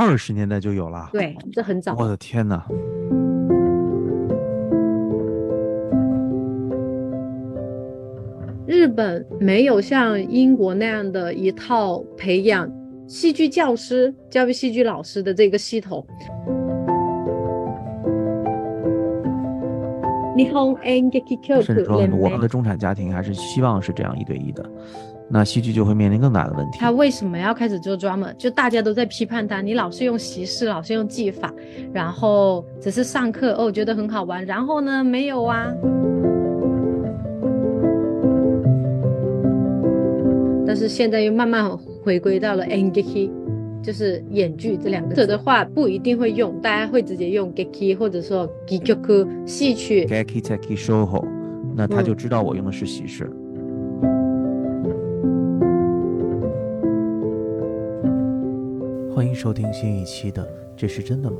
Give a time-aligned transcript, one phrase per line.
[0.00, 1.10] 二十年代就有了。
[1.12, 1.94] 对，这很早。
[1.98, 2.64] 我的天哪！
[8.66, 12.66] 日本没有像英国那样的一套培养
[13.06, 16.02] 戏剧教师、教育戏剧老师的这个系统。
[21.62, 24.64] 甚至说，我们的中产家庭还是希望是这样一对一的，
[25.32, 26.78] 那戏剧就会面临更大的问题。
[26.80, 28.32] 他为什么要开始做 drama？
[28.36, 31.54] 就大家都在批判他，你老是用习式，老是用技法，
[31.92, 35.72] 然后只是上课哦，觉得很好玩，然后呢，没有啊。
[40.66, 43.30] 但是现在又慢慢回归到了 engeki，
[43.82, 50.06] 就是演剧这两个字的话不一定会用，大家会直接用 geki 或者说 gikyoku 戏曲。
[50.06, 51.24] geki teki shoho，
[51.76, 53.30] 那他就知道我用的是喜事。
[59.20, 61.36] 欢迎收听新一期的《这是真的吗》？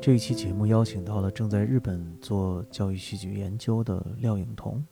[0.00, 4.86] 这一期节目邀请到了正在日本做教育戏剧研究的廖颖彤。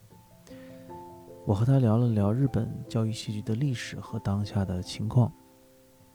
[1.46, 5.32] 我和他聊了聊日本教育戏剧的历史和当下的情况，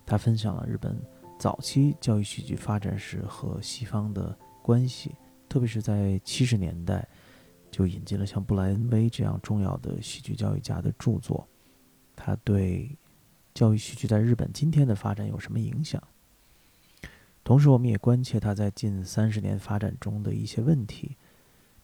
[0.05, 1.01] 他分享了日本
[1.39, 5.15] 早期教育戏剧发展史和西方的关系，
[5.47, 7.07] 特别是在七十年代
[7.71, 11.47] 就引进了像布莱恩威这样重要的戏剧教育家的著作，
[12.17, 12.93] 他对
[13.55, 16.03] 教育戏剧在日本今天的发展有什么影响？
[17.43, 21.15] 同时，我们也关切它在近三十年发展中的一些问题，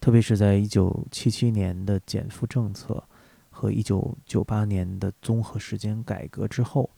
[0.02, 3.04] 特别是在一九七七年的减负政策。
[3.54, 6.90] 和一九九八年的综合时间改革之后，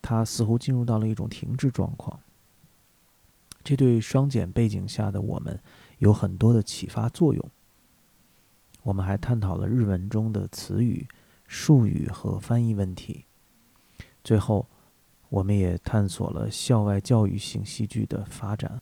[0.00, 2.20] 它似乎进入到了一种停滞状况。
[3.64, 5.60] 这对双减背景下的我们
[5.98, 7.50] 有很多的启发作用。
[8.84, 11.08] 我们还探讨了日文中的词语、
[11.48, 13.24] 术语和翻译问题。
[14.24, 14.66] 最后，
[15.28, 18.80] 我们也探索了校外教育性戏剧的发展。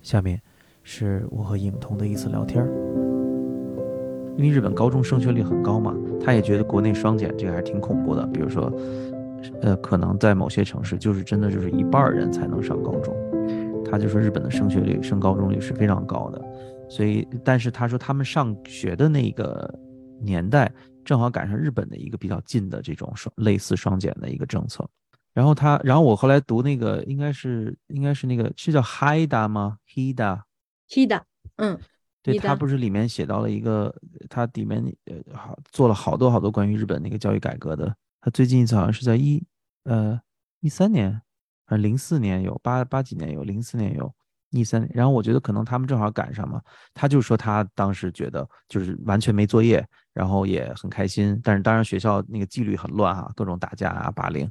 [0.00, 0.40] 下面
[0.82, 2.68] 是我和影童的一次聊天儿。
[4.38, 8.26] 因为日本高中升学率很高嘛，他也觉得国内双减这个还是挺恐怖的。
[8.28, 8.72] 比如说，
[9.60, 13.14] 呃，可能在某些城市就是真的就是一半人才能上高中。
[13.84, 16.42] 他就说日本的升学率、升高中率是非常高的。
[16.88, 19.78] 所以，但是他说他们上学的那个
[20.18, 20.72] 年代
[21.04, 24.88] 正好赶上日本的一个比较近的这种双类似双减的一个政策。
[25.32, 31.22] 然后他，然后我后来读那个应该是应该是那个是叫 Hida 吗？Hida，Hida，
[31.56, 31.78] 嗯。
[32.22, 33.90] 对他不是里面写到了一个，
[34.28, 37.96] 他里面呃好做了好多好多关于日本那个教育改革的。
[38.20, 39.42] 他最近一次好像是在一
[39.84, 40.20] 呃
[40.60, 41.22] 一三年，
[41.64, 44.14] 还是零四年有八八几年有零四年有
[44.50, 44.88] 一三。
[44.92, 46.60] 然后我觉得可能他们正好赶上嘛。
[46.94, 51.40] 他就说他当时觉得就是完全没作业，然后也很开心。
[51.42, 54.50] 但是当然学校那个纪律很乱哈，各种打架啊霸凌。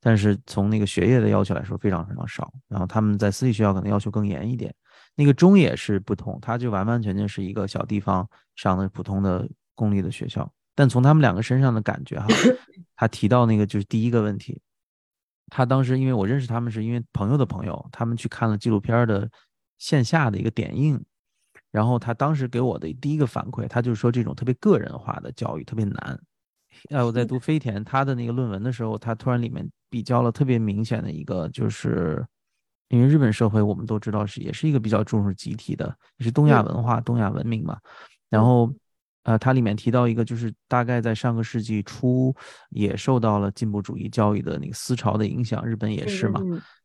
[0.00, 2.52] 但是从那个学业的要求来说非常非常少。
[2.68, 4.74] 然后他们在私立学校可能要求更严一点。
[5.14, 10.48] 那个中野是不同，他就完完全全是一个小地方上的普通的公立的学校。
[10.76, 12.28] 但从他们两个身上的感觉哈，
[12.94, 14.60] 他提到那个就是第一个问题，
[15.50, 19.28] 他当时因为我认识他们是因为朋友的朋友，他们去看了纪录片的
[19.78, 21.02] 线下的一个点映，
[21.70, 26.20] 然后他当时给我的第一个反馈，他就是说这种特别个人化的教育特别难。
[26.90, 32.24] 哎，我在读飞田他的那个论文的时候，他突然里面比较了特别明显的一个就是。
[32.90, 37.78] 因为日本社会我们都知道是也是一个比较重视集体的，也是东亚文化、东亚文明嘛。
[38.30, 38.72] 然后，
[39.28, 42.34] 呃，它里面提到一个，就是大概在上个世纪初
[42.70, 46.40] 也受到了进步主义教育的那个思潮的影响，日本也是嘛。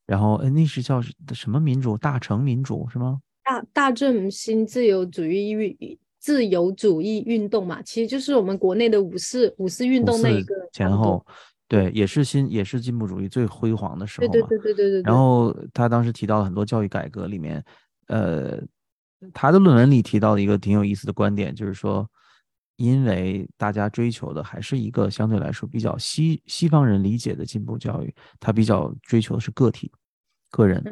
[0.06, 1.02] 然后，哎，那是叫
[1.34, 1.98] 什么民主？
[1.98, 3.22] 大成民主是吗？
[3.46, 5.78] 大大正新自由主义运
[6.20, 11.26] 自由主义运动嘛，其实就是我们国内的五四五四运动那一个前后。
[11.70, 14.34] 对，也是新，也是进步主义最辉煌的时候嘛。
[14.34, 15.02] 对对对对对对。
[15.04, 17.64] 然后他当时提到了很多教育改革里面，
[18.08, 18.62] 呃，
[19.34, 22.06] 他的论文里提到的一个挺有意思的观点，就是说，
[22.76, 29.92] 因为大家追求的还是一个相对来说比较西西方人理解的进步教育，他比较追求的是个体、
[30.50, 30.84] 个人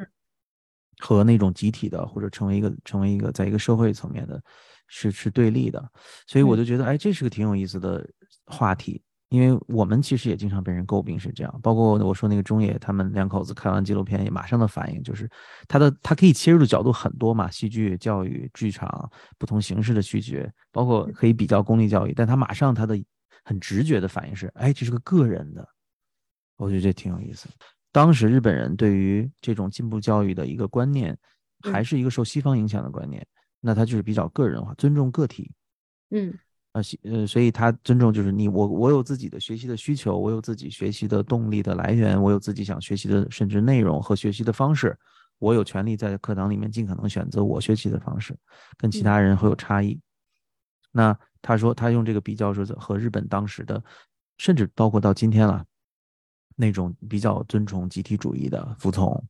[0.99, 4.41] 和那种集体的，或者成为一个成为一个在一个社会层面的，
[4.87, 5.91] 是是对立的。
[6.27, 8.07] 所以我就觉得，哎，这是个挺有意思的
[8.45, 9.01] 话题。
[9.31, 15.29] 因为我们其实也经常被人诟病是这样，包括我说那个中野他们两口子看完纪录片，也马上的反应就是，
[15.69, 23.01] 他的他可以切入的角度很多嘛，戏剧、教育、剧场不同形式的拒绝，包括可以比较公立教育，但他马上他的
[23.45, 25.65] 很直觉的反应是，哎，这是个个人的，
[26.57, 27.47] 我觉得这挺有意思。
[27.93, 31.17] 当时日本人对于这种进步教育的一个观念，
[31.61, 33.25] 还是一个受西方影响的观念，
[33.61, 35.49] 那他就是比较个人化，尊重个体。
[36.09, 36.37] 嗯。
[36.73, 44.97] 呃，呃，所以他尊重就是你我我有自己的学习的需求，我有自己学习的动力的来源，我有自己想学习的甚至内容和学习的方式，
[45.37, 48.33] 我有权利在课堂里面尽可能选择我学习的方式，
[48.77, 49.99] 跟其他人会有差异。
[50.93, 53.83] 那他说他用这个比较说和日本当时的，
[54.37, 55.65] 甚至包括到今天了，
[56.55, 59.21] 那种比较尊崇集体主义的服从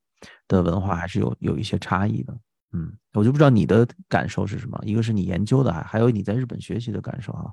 [0.47, 2.37] 的文化还是有有一些差异的。
[2.73, 4.79] 嗯，我就不知道你的感受是什么。
[4.85, 7.51] 一个是你研究的，还还有你在日本学习的感受啊。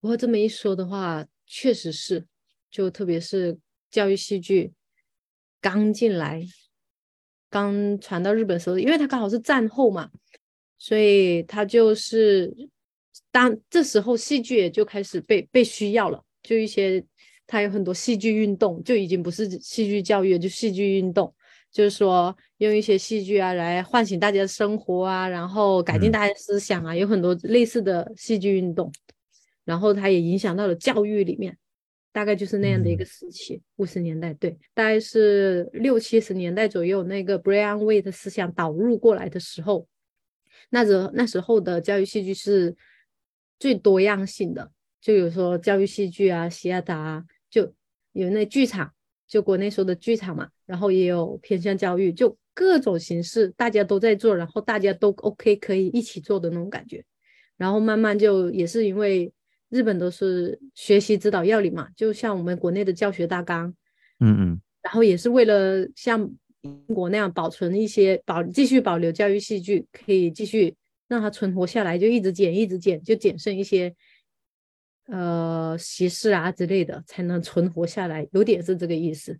[0.00, 2.26] 不过这么一说的话，确实是，
[2.70, 3.58] 就特别是
[3.90, 4.72] 教育戏剧
[5.60, 6.42] 刚进来、
[7.48, 10.10] 刚传到日本时候，因为它刚好是战后嘛，
[10.78, 12.54] 所以它就是
[13.30, 17.02] 当这时候戏剧也就开始被被需要了，就一些
[17.46, 21.34] 它有很多戏剧运动，就已经不是戏剧教育，就戏剧运动。
[21.70, 28.92] 就是说，用一些戏剧啊来唤醒大家的生活啊，然后改进大家思想啊，有很多类似的戏剧运动，
[29.64, 31.56] 然后它也影响到了教育里面，
[32.12, 39.86] 大概就是那样的一个时期，五十年代，对，大概是六七十年代左右，那个 Brian w a t e 思想导入过来的时候，
[40.70, 42.76] 那时那时候的教育戏剧是
[43.60, 47.72] 最多样性的，就有说教育戏剧啊，西亚达就
[48.12, 48.92] 有那剧场。
[49.28, 57.04] 就国内说的剧场嘛，然后也有偏向教育，就各种形式大家都在做，然后大家都 OK 可以一起做的那种感觉，
[57.56, 59.32] 然后慢慢就也是因为
[59.68, 63.72] 日本都是学习指导要领嘛，就像我们国内的教学大纲，
[64.18, 66.28] 嗯嗯，然后也是为了像
[66.62, 70.74] 英国那样保存一些保继续保留教育戏剧，可以继续
[71.06, 73.94] 让它存活下来，就一直剪一直剪，就剪剩一些。
[75.10, 79.38] 呃，习事啊之类的才能存活下来，有点是这个意思。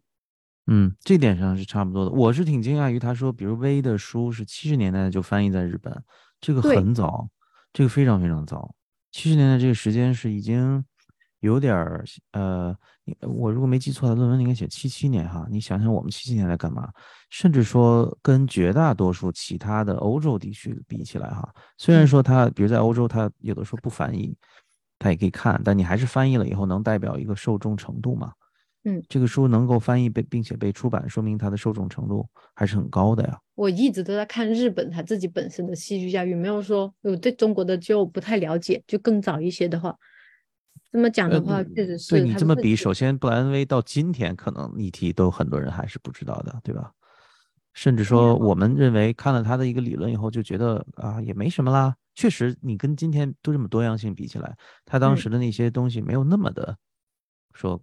[0.70, 2.10] 嗯，这点上是差不多的。
[2.10, 6.04] 我是挺惊讶于他说，比如威的书是七十年代就翻译在日本，
[6.40, 7.28] 这个很早，
[7.72, 8.74] 这个非常非常早。
[9.10, 10.84] 七十年代这个时间是已经
[11.40, 12.76] 有点儿呃，
[13.22, 15.46] 我如果没记错的论文应该写七七年哈。
[15.50, 16.88] 你想想我们七七年在干嘛？
[17.30, 21.48] 甚至说跟绝大多数其他的欧洲地区比起来哈，
[21.78, 24.36] 虽然说他比如在欧洲他有的时候不翻译。
[25.00, 28.32] 他也可以看，但你还是翻译了以后能代表一个受众程度嘛？
[28.84, 33.38] 嗯，这个书能够翻译被并且被出版，说明它的受众程度还是很高的呀。
[33.54, 38.82] 我一直都在看日本他自己本身的戏剧教育，没有说我对中国的就不太了解。
[38.86, 39.96] 就更早一些的话，
[40.92, 42.10] 这么讲的话，确实是。
[42.10, 46.92] 对你这么比，首先布莱恩威到今天可能议题都很多人还是不知道的，对吧？
[47.74, 51.94] 甚至说我们认为看了他的一个理论以后就觉得啊也没什么啦。
[52.14, 56.76] 确实，你跟今天都这么多样性比起来，他当时的那些东西没有那么的
[57.52, 57.80] 说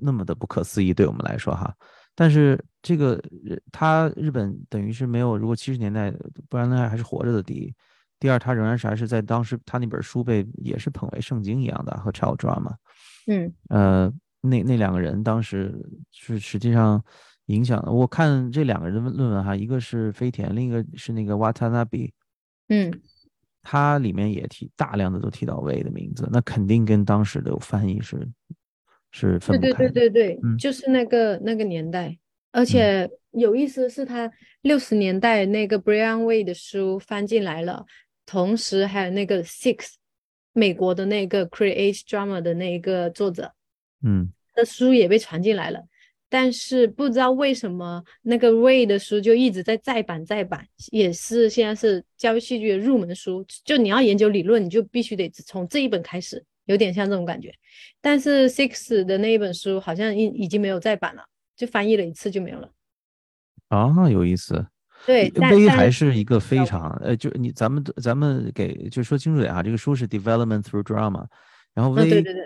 [0.00, 1.74] 那么的不可思议，对我们来说哈。
[2.14, 3.22] 但是这个
[3.70, 6.12] 他日本等于是没有，如果七十年代
[6.48, 7.74] 不然呢还是活着的第一，
[8.18, 12.74] 第二他仍然是还是在当时他那本书被也是捧为圣经一样的和 Child Drama，
[13.26, 15.74] 嗯呃那那两个人当时
[16.10, 17.02] 是实际上
[17.46, 22.10] 影响我看这两个人的论文哈，一个是飞田，另一个是那个 Watanabe，
[22.68, 22.92] 嗯。
[23.64, 28.28] 他里面也提大量的都提到魏的名字，那肯定跟当时的翻译是
[29.12, 29.74] 是分不开的。
[29.74, 32.18] 对对对对对，就是那个那个年代，
[32.50, 34.28] 而且有意思的是，他
[34.62, 37.86] 六十年代那个 Brian Way 的书翻进来了，
[38.26, 39.92] 同时还有那个 Six
[40.52, 43.52] 美国的那个 Create Drama 的那一个作者，
[44.02, 45.80] 嗯，的书也被传进来了。
[46.28, 53.44] 但是不知道为什么那个 Way 的书就一直在再版再版，也是现在是教育戏剧的入门书。
[53.64, 57.52] 就你要研究理论，你就必须得从这一本开始，有点像这种感觉。
[58.00, 61.24] 但是 Six 的那一本书好像已已经没有再版了，
[61.56, 62.70] 就翻译了一次就没有了。
[63.68, 64.66] 啊，有意思。
[65.04, 71.26] 对，V 还是一个非常呃，就你咱们咱们给就说清楚点啊，这个书是 Development through Drama，
[71.74, 72.44] 然后 V 对对对。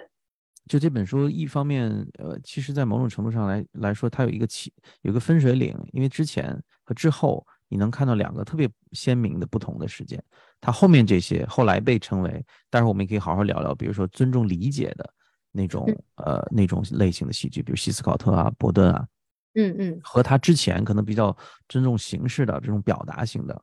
[0.68, 10.23] 就这本书，一方面，呃，其实，在某种程度上来来说，它有一个起，有个分水岭，因为之前和之后，你能看到两个特别鲜明的不同的事件。
[10.61, 15.08] 它后面这些后来被称为，待会儿我们也可以好好聊聊，比如说尊重理解的
[15.52, 19.06] 那种，呃，那种类型的戏剧，比如希斯考特啊、伯顿啊，
[19.54, 21.37] 嗯嗯，和他之前可能比较
[21.68, 23.62] 尊重形式的这种表达型的，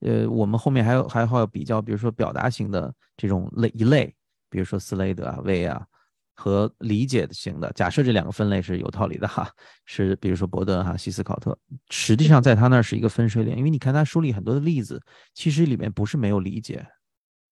[0.00, 4.14] 呃，我们后面还有还会要比较，比如说表达型的这种类一类，
[4.50, 5.86] 比如说斯雷德啊、威啊。
[6.36, 9.50] 和理解型的，假设这两个分类是有道理的哈，
[9.86, 15.02] 是比如说伯顿哈、西斯考特，实际上在他那儿是一个分水岭，因为你看他书里很多的例子，
[15.32, 16.86] 其实里面不是没有理解，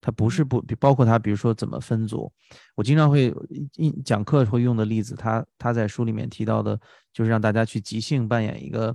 [0.02, 2.30] 他不是不包括他，比如说怎么分组，
[2.74, 3.34] 我经常会
[3.76, 6.78] 一讲课会用的例子，他他在书里面提到的，
[7.10, 8.94] 就是让大家去即兴扮演一个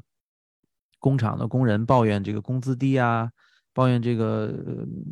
[0.99, 3.29] 工厂的工人抱怨这个工资低啊。
[3.79, 4.53] 抱怨这个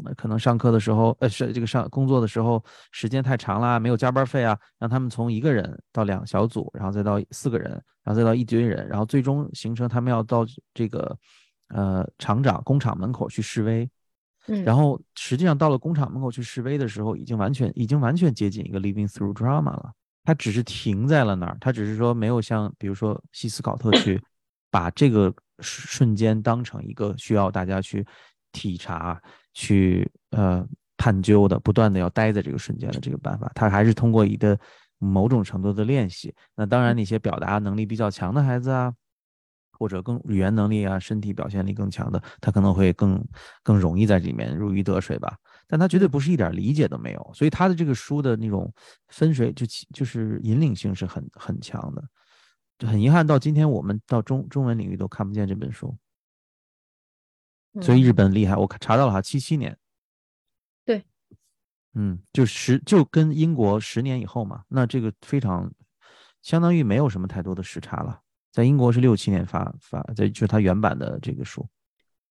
[0.03, 7.71] 呃可能上课的时候，呃是这个上工作的时候时间太长啦，没有加班费啊，让他们从一个人到两小组，然后再到四个人，
[8.03, 11.17] 然后再到一堆人，然后最终形成他们要到这个
[11.69, 13.89] 呃厂长工厂门口去示威。
[14.47, 19.93] 嗯，然后实际上到了工厂门口去示威的时候，已经完全已经完全接近一个 living through drama 了。
[20.25, 24.21] 他只是停在了那儿，他只是说没有像比如说西斯考特去
[24.69, 28.05] 把这个瞬间当成一个需要大家去
[28.51, 29.21] 体察、
[29.53, 33.51] 去呃探究的，不断的要待在这个瞬间的这个办法。
[33.55, 34.59] 他还是通过一个
[34.97, 36.33] 某种程度的练习。
[36.55, 38.93] 那当然，那些表达能力比较强的孩子啊。
[39.79, 43.23] 或者更语言能力啊、身体表现力更强的，他可能会更
[43.61, 45.37] 更容易在里面如鱼得水吧。
[45.67, 48.73] 但他绝对不是一点理解都没有，所以他的这个书的那种
[49.09, 52.03] 分水就就是引领性是很很强的。
[52.79, 55.95] 就很遗憾，到今天我们到中中文领域都看不见这本书。
[57.81, 59.77] 所以日本厉害，我查到了哈，七七年。
[60.85, 61.03] 对，
[61.93, 65.71] 嗯，就十就跟英国十年以后嘛，那这个非常
[66.41, 68.21] 相当于没有什么太多的时差了。
[68.51, 71.67] 在英国是六七年发发，在就是它原版的这个书，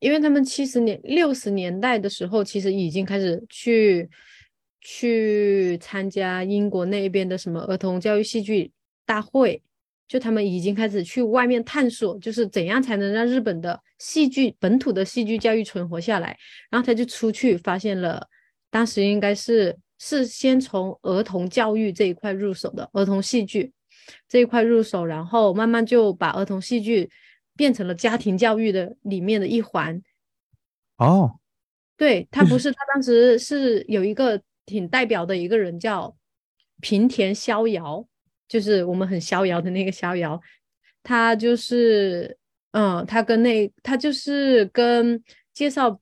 [0.00, 4.10] 因为他们七十年六十年代的时候，其实已经开始去
[4.80, 8.72] 去参加英国那边的什么儿童教育戏剧
[9.04, 9.62] 大会，
[10.08, 16.36] 就他们已经开始去外面探索，就是怎样才能让日本的戏剧本土的戏剧教育存活下来。
[16.70, 18.26] 然后他就出去发现了，
[18.70, 23.72] 当时应该是是先从儿童教育这一块入手的儿童戏剧。
[24.28, 27.10] 这一块入手，然后慢慢就把儿童戏剧
[27.56, 30.00] 变成了家庭教育的里面的一环。
[30.98, 31.40] 哦，
[31.96, 36.16] 对他不是，他当时是有一个挺代表的一个人叫
[36.80, 38.06] 平田逍遥，
[38.48, 40.40] 就是我们很逍遥的那个逍遥。
[41.02, 42.36] 他就是，
[42.72, 45.22] 嗯，他跟那他就是跟
[45.52, 46.00] 介绍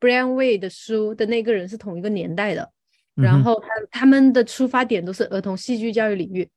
[0.00, 2.72] Brian Way 的书的那个人是同一个年代的。
[3.14, 6.48] 然后他他们的出发点都是儿童戏剧教育领域。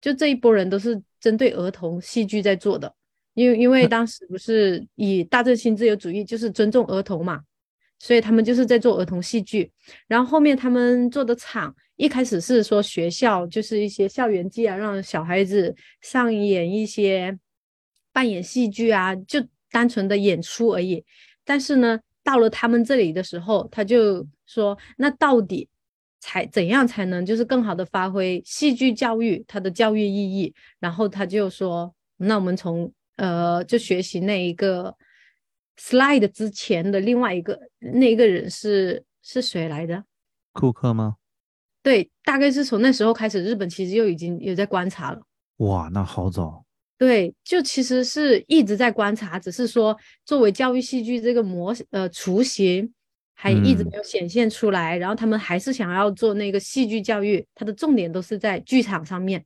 [0.00, 2.92] 就这一波人都是针对儿童戏剧在做的，
[3.34, 7.42] 因为因为当时不是以大正新自由主义就是尊重儿童嘛，
[7.98, 9.70] 所以他们就是在做儿童戏剧。
[10.08, 17.38] 然后后面他们做的场一开始是说学校就是一些校园剧啊，让小孩子上演一些
[18.12, 19.40] 扮演戏剧啊，就
[19.70, 21.04] 单纯的演出而已。
[21.44, 25.68] 但是呢，到了他们这里的时候，他就说那到底。
[26.24, 30.54] 才怎样才能就是更好的发挥戏剧教育它的教育意义？
[30.78, 34.96] 然后他就说，那我们从呃就学习那一个
[35.76, 40.04] slide 之前的另外一个那一个人是是谁来的？
[40.52, 41.16] 库克吗？
[41.82, 45.20] 对，大概是从那时候开始，日本其实就已经有在观察了。
[45.58, 46.64] 哇，那好早。
[46.96, 52.92] 对，就其实是一直在观察，只是说作为教育戏剧这个模呃雏形。
[53.34, 59.44] 还一直没有显现出来，然后他们还是想要做那个戏剧教育，它的重点都是在剧场上面。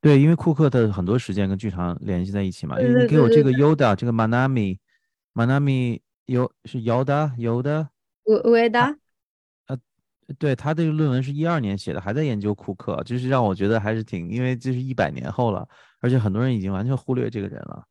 [0.00, 2.76] 对，因为库克的很多时间跟剧场联系在一起嘛。
[2.80, 7.86] 你给我这个 Yoda，这个 Manami，Manami 有是 Yoda，Yoda，
[8.24, 8.96] 乌乌埃达。
[10.38, 15.66] 对他这个论文是一二年写的，还在研究库克，就是让我觉得还是挺，因为这是一百年后了，
[16.00, 17.84] 而且很多人已经完全忽略这个人了。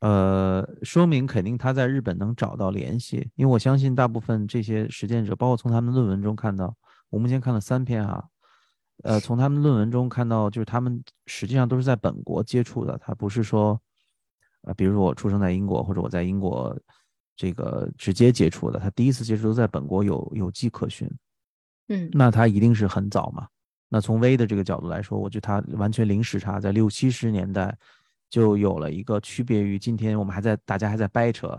[0.00, 6.76] 呃，说明肯定他在日本能找到联系，因为我相信大部分这些实践者，包括从他们论文中看到，
[7.08, 8.22] 我目前看了三篇啊，
[9.04, 13.80] 呃，从他们论文中看到，就是他们实际上都是在本国接触的，他不是说，
[14.62, 16.78] 呃，比如说我出生在英国，或者我在英国
[17.34, 21.10] 这个直接接触的，他第一次接触都在本国有有迹可循，
[21.88, 23.46] 嗯，那他一定是很早嘛，
[23.88, 27.76] 那从 V 的这个角度来说，我觉得他完全零时差，在六七十年代。
[28.28, 31.56] 就有了一个区别于今天我们还在大家还在掰扯，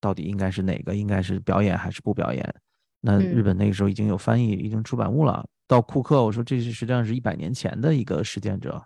[0.00, 2.54] 到底应该是哪个应该是表演还是不表演？
[3.00, 5.46] 那日本那个时候已经有翻译，已经出版物了。
[5.68, 8.84] 到库克，我说这是实际上是一百年前的一个实践者，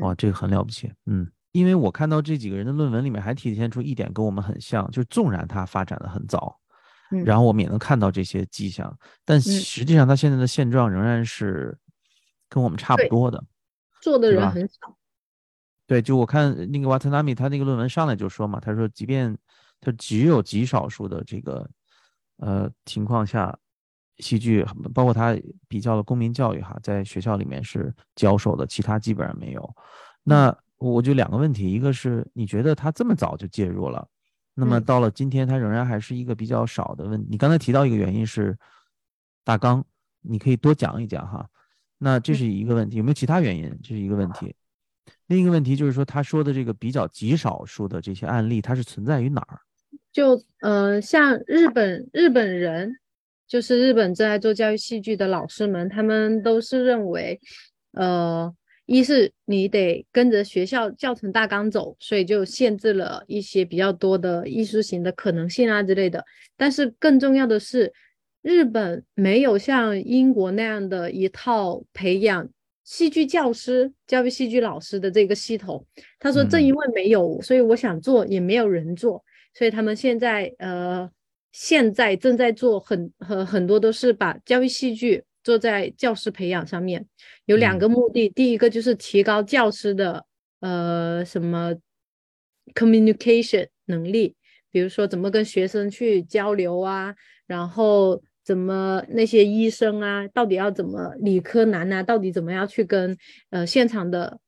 [0.00, 0.92] 哇，这个很了不起。
[1.06, 6.58] 嗯，因为我看到这几个人的论文里面还体现出一点跟我们很像，就是纵然他发展的很早，
[7.24, 11.76] 然后我们也能看到这些迹象，但实际上他现在的现状仍然是
[12.48, 13.42] 跟我们差不多的，
[14.00, 14.96] 做的人很少。
[15.86, 19.36] 对，就我看那个瓦特纳米，他那个论文上来就说嘛，他说，即便
[19.80, 21.68] 他只有极少数的这个
[22.36, 23.58] 呃情况下，
[24.18, 24.64] 戏剧
[24.94, 25.36] 包括他
[25.66, 29.74] 比较了公民教育哈，在学校里面是教授的，其他基本上没有。
[30.22, 34.06] 那我就两个问题，一个是你觉得他这么早就介入了，
[34.60, 37.26] 那么到了今天，它仍然还是一个比较少的问。
[37.28, 38.56] 你刚才提到一个原因是
[39.42, 39.82] 大纲，
[40.20, 41.48] 你可以多讲一讲哈。
[41.98, 43.74] 那这是一个问题，有没有其他原因？
[43.82, 44.54] 这是一个问题。
[45.26, 49.60] 另一个问题就是说，他说的这个比较极少数的这些案例，它是存在于哪儿？
[50.12, 52.96] 就呃，像日本日本人，
[53.46, 57.40] 就是日本正在做教育戏剧的老师们，他们都是认为，
[57.92, 58.52] 呃，
[58.92, 66.24] 一是你得跟着学校教程大纲走，所以就限制了一些比较多的艺术型的可能性啊之类的。
[66.56, 67.92] 但是更重要的是，
[68.42, 72.48] 日本没有像英国那样的一套培养
[72.82, 75.86] 戏剧教师、教育戏剧老师的这个系统。
[76.18, 79.24] 他说，正因为没有，所以我想做也没有人做。
[79.54, 81.08] 所以他们现在呃，
[81.52, 87.06] 现在正在做很很很多都是把教育戏剧做在教师培养上面，
[87.44, 90.24] 有两个目的，第一个就是提高教师的
[90.60, 91.74] 呃什么
[92.74, 94.36] communication 能力，
[94.70, 97.14] 比如说怎么跟学生去交流啊，
[97.46, 103.16] 然后怎么那些医生啊，到底要怎么理科男啊，到底怎么样去跟
[103.50, 104.38] 呃现场的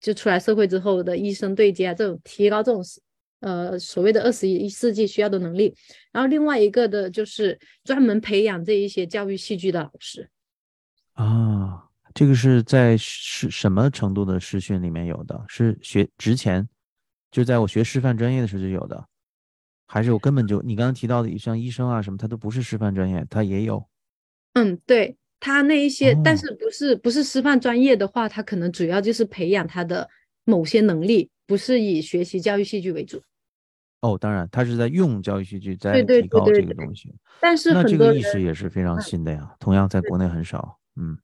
[0.00, 2.82] 就出来社会之后的医生对接啊，这种提高这种。
[3.40, 5.72] 呃，所谓的二十一世纪需要的能力，
[6.10, 10.28] 然后另外一个的就是专门培养这一些教育戏剧的老师
[11.24, 11.84] 啊。
[12.14, 15.44] 这个是在是什么程度的师训里面有的？
[15.46, 16.68] 是学之前
[17.30, 19.06] 就在我学师范专业的时候就有的，
[19.86, 23.86] 还是我根本就你刚刚提到的像医生啊什么，他都不是师范专业，他也有。
[24.54, 30.08] 嗯，对他那一些，但是不是不是师范专业的话，他可能主要就是培养他的
[30.44, 33.22] 某些能力，不是以学习教育戏剧为主。
[34.00, 39.54] 哦，当然，他是在用教育戏剧在提高这个东西，但是那这个意识也是非常新的呀。
[39.60, 41.16] 同样，在国内很少，嗯。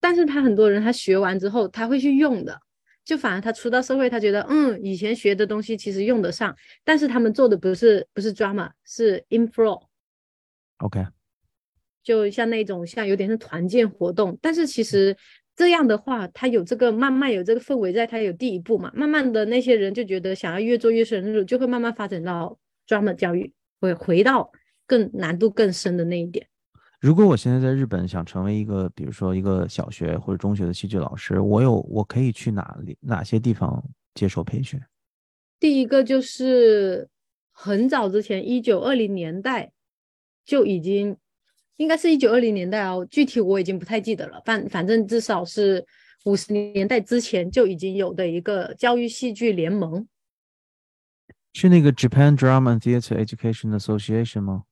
[0.00, 2.58] 但是他很多人他学完之后他会去用的，
[3.04, 9.82] 就反而他出到社会，他觉得嗯，以前学的东西其实用得上，但是他们做的不是不是 drama，是 inflow。
[10.78, 11.06] OK，
[12.02, 15.16] 就像那种像有点是团建活动，但是其实。
[15.56, 24.50] 这样的话，他有这个慢慢有这个氛围，在他有第一步嘛，慢慢的那些人就觉得想要越做越深入，就会慢慢发展到 drama 教育，会回到
[24.86, 26.46] 更难度更深的那一点。
[27.00, 33.82] 如果我现在在日本想成为一个，比如说一个小学或者中学的戏剧老师，我有我可以去哪里哪些地方
[34.14, 34.78] 接受培训？
[35.58, 37.08] 第一个就是
[37.50, 39.72] 很早之前，一九二零年代
[40.44, 41.16] 就已经。
[41.76, 44.38] 应该是一九二零年代哦，具体我已经不太记得了。
[44.44, 45.82] 反反正至少是
[46.26, 50.06] 五十年代之前就已经有的一个教育戏剧联盟，
[51.54, 54.64] 是那个 Japan Drama and Theatre Education Association 吗？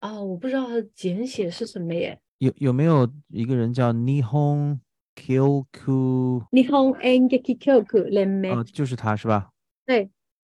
[0.00, 2.18] 哦，我不知道它的简写是什么耶。
[2.38, 4.78] 有有没有一个人叫 Nihon
[5.14, 8.58] Kyoku？Nihon Engeki Kyoku 联盟？
[8.58, 9.50] 哦，就是他是吧？
[9.84, 10.10] 对，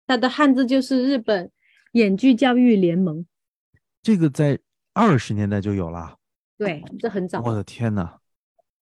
[0.06, 1.50] 他的汉字就是日本
[1.92, 3.26] 演剧教育联盟。
[4.02, 4.58] 这个在。
[4.94, 6.16] 二十年代就有了，
[6.56, 7.40] 对，这很早。
[7.40, 8.18] 我的天呐。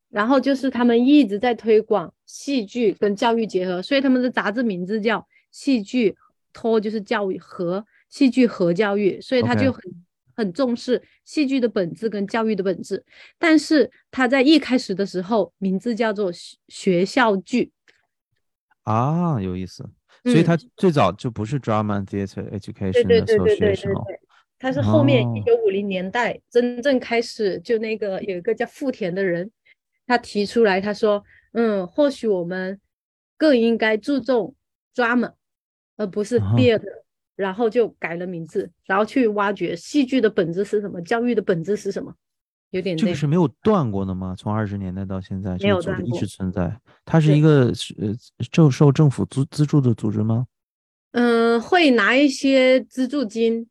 [0.08, 6.16] 然后就是他们一直在推广戏剧跟教育结合，所以他们的杂志名字叫《戏剧
[6.54, 9.82] 托》，就是教育和戏剧和教育，所以他就很
[10.36, 13.02] 很重视戏剧的本质跟教育的本质。
[13.38, 16.30] 但是他在一开始的时候名字叫做
[16.68, 17.72] 学校剧
[18.82, 19.88] 啊，有意思。
[20.24, 23.94] 所以他最早就不是 Drama and Theatre Education Association。
[24.58, 29.50] 他是后面一九五零年代真正开始，就那个有一个叫富田的人，
[30.06, 31.22] 他提出来，他说，
[31.52, 32.80] 嗯，或许我们
[33.36, 34.54] 更应该注重
[34.94, 35.34] drama，
[35.96, 37.02] 而不是 theater，
[37.36, 42.12] 然后就改了名字，然后去挖掘戏剧的本质是什么，教育的本质是什么，
[42.70, 44.34] 有点这个是没有断过的吗？
[44.36, 46.74] 从二十年代到现在，没有断过，一直存在。
[47.04, 47.66] 它是一个
[47.98, 48.12] 呃
[48.52, 50.46] 受受政府资资助的组织吗？
[51.12, 53.68] 嗯，会拿一些资助金。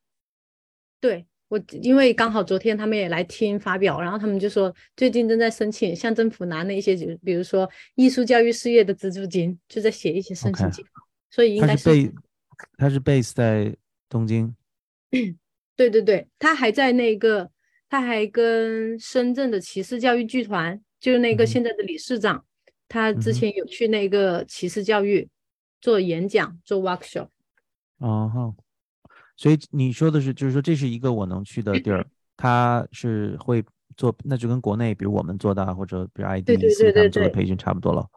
[1.01, 10.89] 对我，因为刚好昨天他们也来听发表，然后他们就说最近正在申请向政府拿那些，就比如说艺术教育事业的资助金，就在写一些申请计划。
[11.29, 11.89] 所以应该是
[12.77, 13.75] 他是 base 在
[14.09, 14.55] 东京。
[15.75, 17.49] 对对对，他还在那个，
[17.89, 22.45] 他还跟深圳的骑士教育剧团，就是那个现在的理事长，
[22.87, 25.27] 他之前有去那个骑士教育
[25.81, 27.27] 做演讲，做 workshop。
[27.97, 28.55] 哦哈。
[29.37, 32.05] 所以你说的是，就是说这是一个我能去的地儿，
[32.37, 33.61] 他是会
[33.97, 38.09] 做，那就跟国内比如我们做的或者比如 IDC 他们做的培训差不多了。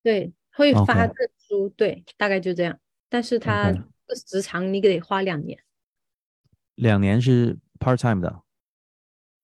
[0.00, 1.14] 对，会发证
[1.48, 2.78] 书，对，大概就这样。
[3.10, 3.70] 但是他
[4.16, 5.62] 时长你得花两年。
[6.76, 8.40] 两年是 part time 的。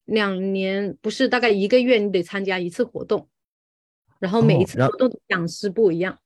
[0.05, 3.29] 两年不是，大概一个月你得参加一次活动，
[4.17, 6.17] 然后每一次活动讲师不一样。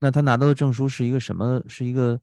[0.00, 1.62] 那他拿到的证书是一个什么？
[1.68, 2.20] 是一个？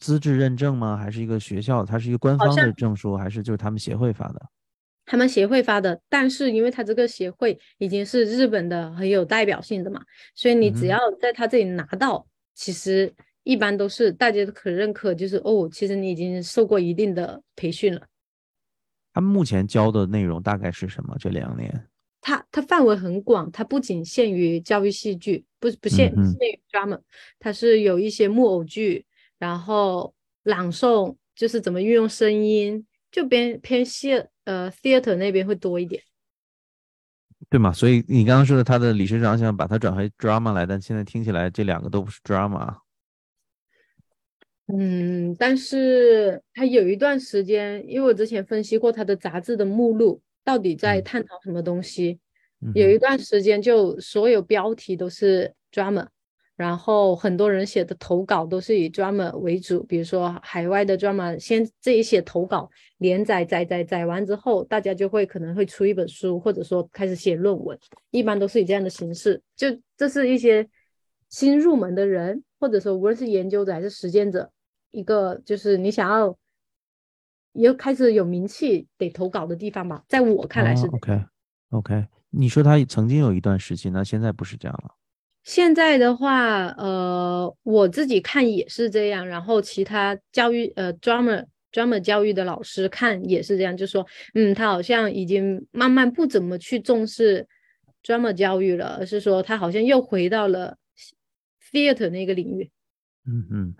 [0.00, 0.96] 资质认证吗？
[0.96, 1.84] 还是一个学校？
[1.84, 4.40] 它是一个官方的证书，还是就是他们协会发的？
[5.04, 10.02] 他们协会发的，但是因为他这个协会已经是日本的很有代表性的嘛，
[10.34, 18.06] 所以你只要在他这里拿到，其实一般都是大家都可认可，就是哦，其实你已经受过一定的培训了。
[19.12, 21.16] 他们目前教的内容大概是什么？
[21.18, 21.88] 这两年？
[22.20, 27.00] 它它范围很广，它不仅限于教育戏剧，不不限限于 drama，
[27.40, 29.04] 它是有一些木偶剧，
[29.38, 34.12] 然后朗诵，就是怎么运用声音，就偏偏戏
[34.44, 36.00] 呃 theater 那边会多一点，
[37.50, 37.72] 对嘛？
[37.72, 42.72] 所以你刚刚说的，他的理事长想把它转回 drama 来，但现在听起来这两个都不是 drama。
[44.66, 50.20] 嗯，但是他有一段时间，因为我之前分析过他的杂志的目录。
[50.44, 52.18] 到底在探讨什么东西？
[52.74, 56.04] 有一段时间，就所有标题都是 drama，
[56.56, 59.84] 然后很多人写的投稿都是以 drama 为主。
[59.84, 67.78] 比如说海外的 drama，先自己写投稿，连载载载载完之后，大家就会可能会出一本书，或者说开始写论文，
[68.10, 69.40] 一般都是以这样的形式。
[69.54, 70.68] 就这是一些
[71.28, 74.52] 新入门的人，或者说无论是研究者还是实践者，
[74.92, 76.38] 一个就是你想要。
[77.54, 82.06] 又开始有名气得投稿的地方吧，在我看来是 OK，OK。
[82.30, 84.94] 你说他曾经有一段时期，那现在不是这样了。
[85.44, 97.46] 现在的话，呃，我自己看也是这样，然后其他教育呃专门专门教育的老师看也是这样，就说嗯，他好像已经慢慢不怎么去重视
[98.02, 100.74] 专门教育了，而是说他好像又回到了
[101.72, 102.70] theater 那个领域。
[103.24, 103.74] 嗯嗯，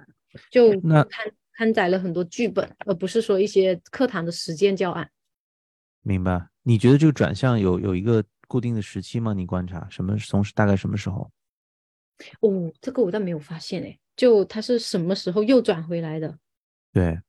[0.50, 1.32] 就那看。
[1.54, 5.08] 刊载了很多剧本，而不是说一些课堂的实践教案。
[6.00, 6.48] 明白？
[6.62, 9.34] 你觉得这个转向有有一个固定的时期吗？
[9.34, 10.16] 你观察什么？
[10.16, 11.30] 从大概什么时候？
[12.40, 13.98] 哦，这个我倒没有发现哎。
[14.16, 16.38] 就他是什么时候又转回来的？
[16.90, 17.20] 对，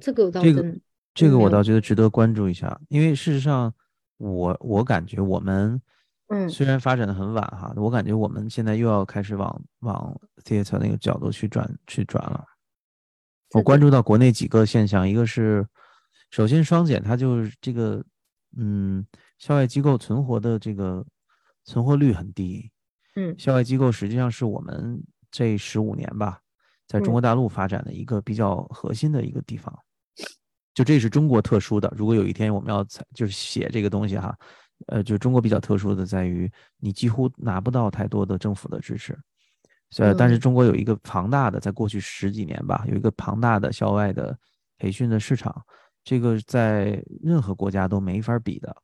[0.00, 0.76] 这个我倒这个
[1.12, 3.72] 这个我倒觉得值得关注一下，因为事实上，
[4.16, 5.80] 我我感觉我们。
[6.28, 12.44] 嗯，虽然发展的很晚哈，我感觉我们现在又要开始往往 theater 那个角度去转去转了。
[13.52, 15.66] 我关注到国内几个现象，一个是
[16.30, 18.04] 首先双减，它就是这个
[18.58, 19.06] 嗯，
[19.38, 21.02] 校外机构存活的这个
[21.64, 22.70] 存活率很低。
[23.16, 26.40] 嗯，校外机构实际上是我们这十五年吧，
[26.86, 29.74] 在中国大陆发展的一个比较核心的一个地方。
[30.74, 34.38] 就这是中国特殊的，如果有一天我们要就是写这个东西哈。
[34.86, 39.18] 呃，就中国比较特殊的在于，你几乎拿不到太多的政府的支持，
[39.98, 44.38] 呃，但是中国有一个庞大的，在过去十几年吧，有一个庞大的校外的
[44.78, 45.64] 培训的市场，
[46.04, 48.74] 这个在任何国家都没法比的。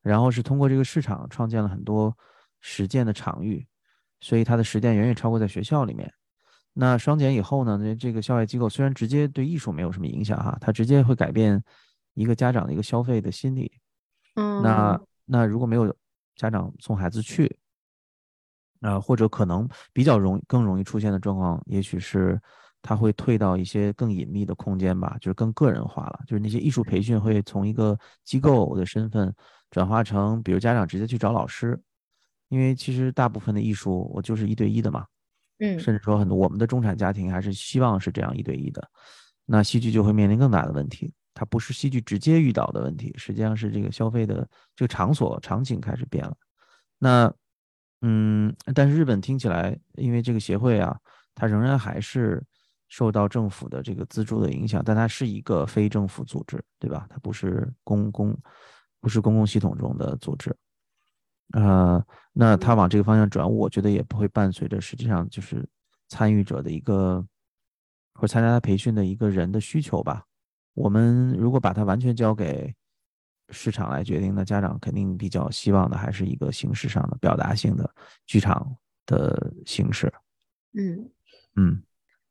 [0.00, 2.16] 然后是通过这个市场创建了很多
[2.60, 3.66] 实践的场域，
[4.20, 6.10] 所以它的实践远远超过在学校里面。
[6.72, 11.62] 那双减以后呢，那这个校外机构虽然直接对艺术没有什么影响哈，它直接会改变
[12.14, 13.70] 一个家长的一个消费的心理。
[14.36, 14.98] 嗯，那。
[15.28, 15.94] 那如果没有
[16.34, 17.54] 家长送孩子去，
[18.80, 22.40] 呃，或者可能比较容更容易出现的状况，也许是
[22.80, 26.20] 他会退到一些更隐秘的空间吧，就是更个人化了。
[26.26, 29.34] 就是那些艺术培训会从一个机构的身份
[29.70, 31.78] 转化成，比如家长直接去找老师，
[32.48, 35.04] 因为其实大部分的艺术我就是一对一的嘛，
[35.58, 38.88] 嗯，甚至说很多我们的中产家庭还是希望是这样一对一的，
[39.44, 41.12] 那戏剧就会面临更大的问题。
[41.38, 46.36] 它不是戏剧直接遇到的问题，实际上是这个消费的这个场所场景开始变了。
[46.98, 47.32] 那，
[48.00, 50.98] 嗯，但是日本听起来，因为这个协会啊，
[51.36, 52.42] 它仍然还是
[52.88, 57.06] 受到政府的这个资助的影响，但它是一个非政府组织，对吧？
[57.08, 58.36] 它不是公公，
[58.98, 60.52] 不是公共系统中的组织。
[61.52, 65.64] 呃，那它往这个方向转，我觉得也不会伴随着实际上就是
[66.08, 67.24] 参与者的一个
[68.14, 70.24] 或参加他培训的一个人的需求吧。
[70.78, 72.72] 我们如果把它完全交给
[73.48, 77.90] 市场来决定，那家长肯定比较希望的还是一个形式上的表达性的
[78.26, 80.12] 剧场的形式。
[80.74, 81.10] 嗯
[81.56, 81.82] 嗯，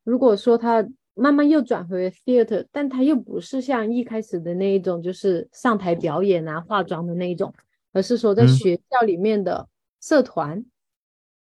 [0.02, 0.82] 如果说他
[1.12, 7.52] 慢慢又转回 theater，但他又不是像一开始的那一种，就是上台表演啊、化妆的那一种，
[7.92, 9.68] 而是说在学校里面的
[10.00, 10.64] 社团。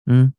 [0.06, 0.32] 嗯，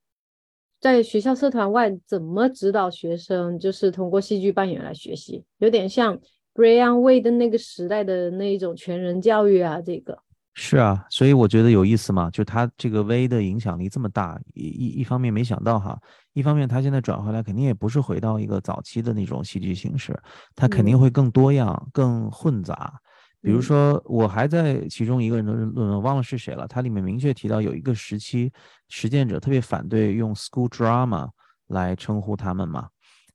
[0.78, 6.20] 在学校社团外怎么指导学生，就是通过戏剧扮演来学习，有点像。
[6.54, 10.18] Brian Way 的那个时代的那一种全人教育啊，这个
[10.54, 15.98] 是啊，所以我觉得有意思嘛，就他这个 V 的影响力这么大，一一一方面没想到哈，
[16.34, 20.14] 一方面他现在转回来肯定也不是回到一个早期的那种戏剧形式，
[20.54, 23.00] 他肯定会更多样、更混杂。
[23.40, 28.52] 比如说，我还在其中一个人的论文忘了是谁了，它里面明确提到有一个时期
[28.88, 31.28] 实践者特别反对用 school drama
[31.66, 32.88] 来称呼他们嘛。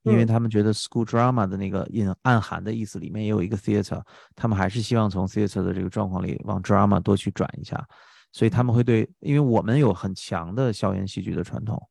[0.07, 4.01] 因为他们觉得 school drama 的那个隐暗含的意思里面也有一个 theater，
[4.35, 7.85] 他们还是希望从 theater 的这个状况里往 drama 多去转一下，
[8.31, 11.81] 所以他们会对，因为我们有很强的校园戏剧的传统，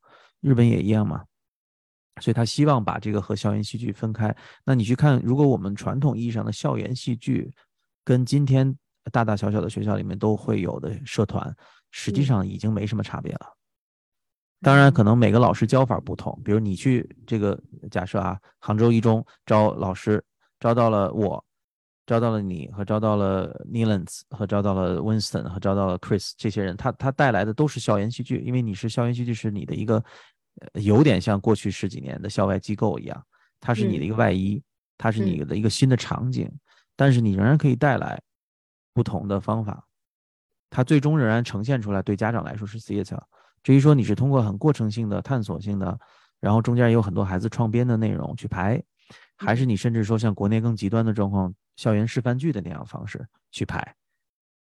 [0.41, 1.23] 日本也一样嘛。
[2.23, 4.35] 所以他希望把这个和校园戏剧分开。
[4.65, 7.53] 那你去看，如果我们传统意义上的校园戏剧，
[8.03, 8.75] 跟今天
[9.13, 11.55] 大大小小的学校里面都会有的社团，
[11.91, 13.47] 实际上已经没什么差别了。
[14.61, 16.39] 当然，可能每个老师教法不同。
[16.45, 17.59] 比如你去这个
[17.91, 20.23] 假设啊，杭州一中招老师，
[20.59, 21.45] 招到了我，
[22.07, 30.03] 招到了你，和招到了 Nilans，和招到了 Winston，和招到了 Chris 这些人，他他带来的都是校园戏剧，因为你是校园戏剧是你的一个。
[30.73, 33.23] 有点像过去十几年的校外机构一样，
[33.61, 34.63] 它是你的一个外衣，
[34.97, 36.51] 它是你的一个新的场景，
[36.97, 38.19] 但是你仍然可以带来
[38.95, 39.87] 不同的方法，
[40.71, 42.01] 它最终仍然呈现出来。
[42.01, 43.21] 对家长来说是 theater。
[43.67, 45.99] 至于说你是通过很过程性的、探索性的，
[46.39, 48.81] 然后中间有很多孩子创编的内容去排，
[49.35, 53.97] 还是你甚至说像国内更极端的状况，校园示范剧的那样方式去排，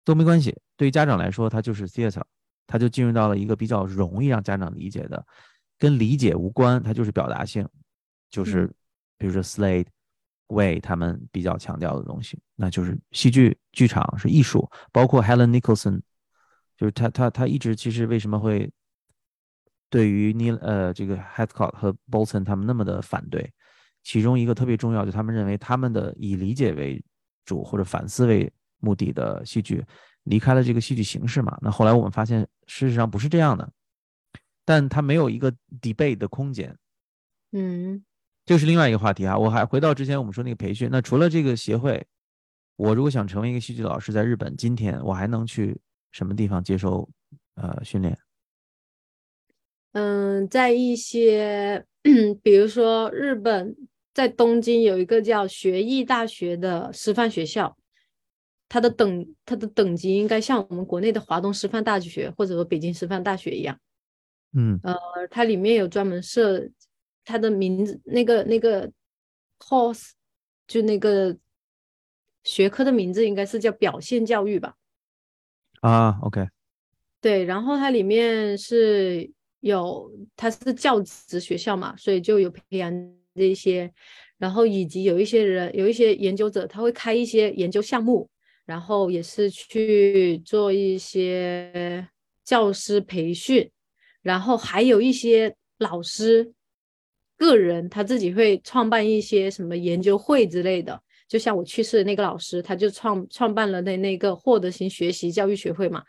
[0.03, 0.59] 都没关系。
[0.75, 2.23] 对于家长来说，它就是 theater，
[2.65, 5.23] 它就进入到了一个比较容易让家长理解的。
[5.77, 7.69] 跟理解无关，它就是表达性，
[8.31, 8.65] 就是
[9.19, 9.85] 比如说 Slade、
[10.47, 16.01] Way 他们比较强调的东西，那就是戏剧剧场是艺术，包括 Helen Nicholson，
[16.75, 18.71] 就是他他他一直其实为什么会
[19.95, 23.49] 对于尼呃这个 Heathcote 和 Bolton 他们那么的反对，
[24.03, 27.01] 其中一个特别重要，就他们认为他们的以理解为
[27.45, 29.81] 主或者反思为目的的戏剧
[30.23, 31.57] 离开了这个戏剧形式嘛？
[31.61, 33.71] 那后来我们发现事实上不是这样的。
[34.65, 36.77] 但他没有一个 debate 的空间，
[37.53, 38.03] 嗯，
[38.45, 39.37] 这是另外一个话题啊。
[39.37, 42.05] 我还回到之前我们说那个培训，那除了这个协会，
[42.75, 45.79] 我如果想成为一个戏剧老师，在日本今天我还能去
[46.11, 47.09] 什么地方接受
[47.53, 48.17] 呃训练？
[49.95, 51.85] 嗯，在一些
[52.43, 53.73] 比如说日本
[54.13, 57.77] 在东京有一个叫学艺大学的师范学校，
[58.67, 63.79] 它的等它的等级应该像我们国内的华东师范大学或者说北京师范大学一样。
[64.51, 64.93] 嗯，呃，
[65.31, 66.69] 它里面有专门设，
[67.23, 68.91] 它的名字那个那个
[69.59, 70.09] course
[70.67, 71.37] 就那个
[72.43, 74.75] 学科的名字应该是叫表现教育吧？
[75.79, 76.49] 啊，OK，
[77.21, 79.31] 对，然后它里面是
[79.65, 82.93] 有，它是教职学校嘛，所以就有培养
[83.33, 83.91] 这些，
[84.37, 88.29] 然后以及有一些人有一些研究者，他会开一些研究项目，
[88.63, 92.07] 然后也是去做一些
[92.43, 93.67] 教师培训。
[94.21, 96.53] 然后还有一些老师
[97.37, 106.03] 个人他自己会创办一些什么研究会之类的，就像我去世的那个老师，他就创创办了那那个获得型学习教育学会嘛，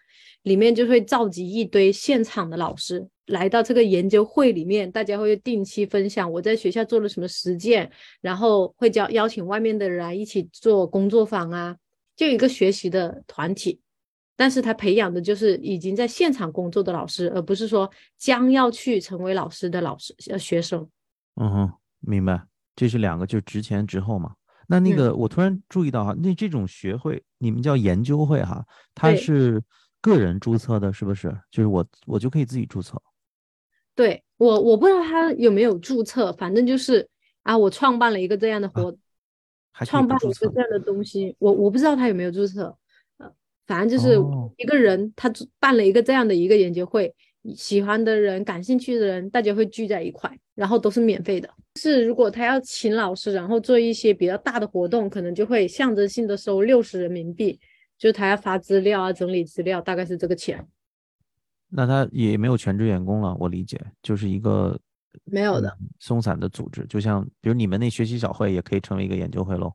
[0.46, 11.76] 里面就会召集一堆现场的老师来到这个研究会里面，大家会定期分享我在学校做了什么实践，然后会叫邀请外面的人来一起做工作坊啊，
[12.14, 13.80] 就一个学习的团体。
[14.37, 20.88] 但是他培养的就是已经在现场工作的老师，而不是说将要去成为老师的老师呃学生。
[21.40, 22.40] 嗯哼，明白。
[22.76, 24.32] 这是两个，就职前职后嘛。
[24.68, 29.62] 那那个我突然注意到哈，那这种学会你们叫研究会哈，它是
[30.00, 31.28] 个人注册的，是不是？
[31.50, 33.00] 就是我我就可以自己注册。
[33.94, 37.09] 对我我不知道他有没有注册，反正就是
[37.42, 38.96] 啊，我创办了一个这样的活，
[39.85, 42.76] 创办了一个这样的东西，我我不知道他有没有注册。
[43.66, 44.16] 反正就是
[44.59, 45.28] 一个人，他
[45.59, 47.12] 办了一个这样的一个研究会，
[47.56, 51.50] 喜欢的人、感兴趣的人，大家会聚在一块，然后都是免费的。
[51.74, 57.59] 是如果他要请老师，然后做一些比较大的活动，可能就会象征性的收六十人民币，
[57.98, 60.66] 就是他要发资料啊、整理资料，大概是这个钱。
[61.68, 64.78] 那他也没有全职员工了，我理解，就是一个
[65.24, 69.72] 没有的松散的组织，就像比如你们那学习小会也可以成为一个研究会喽。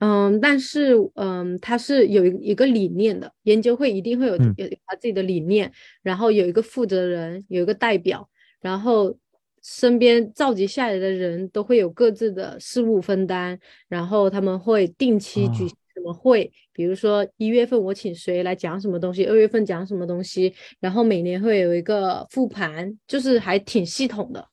[0.00, 5.70] 嗯，但是嗯，他是有一一个理念的，研究会一定会有有他自己的理念，
[6.02, 8.28] 然后有一个负责人，有一个代表，
[8.60, 9.14] 然后
[9.62, 15.66] 身边召集下来的人都会有各自的事务分担，然后他们会定期举
[16.00, 24.48] 什么会，比如说一月份我请谁来讲什么东西，二月份讲什么东西，然后每年会有一个复盘，就是还挺系统的。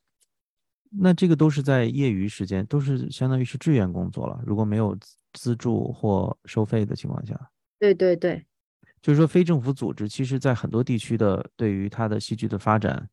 [0.90, 4.96] 那这个都是在业余时间，都是相当于是志愿工作了，如果没有。
[5.34, 7.38] 资助或收费的情况下，
[7.78, 8.42] 对对对，
[9.02, 13.06] 就是说非政府组织，其实在很多地区的对于它的戏剧的发展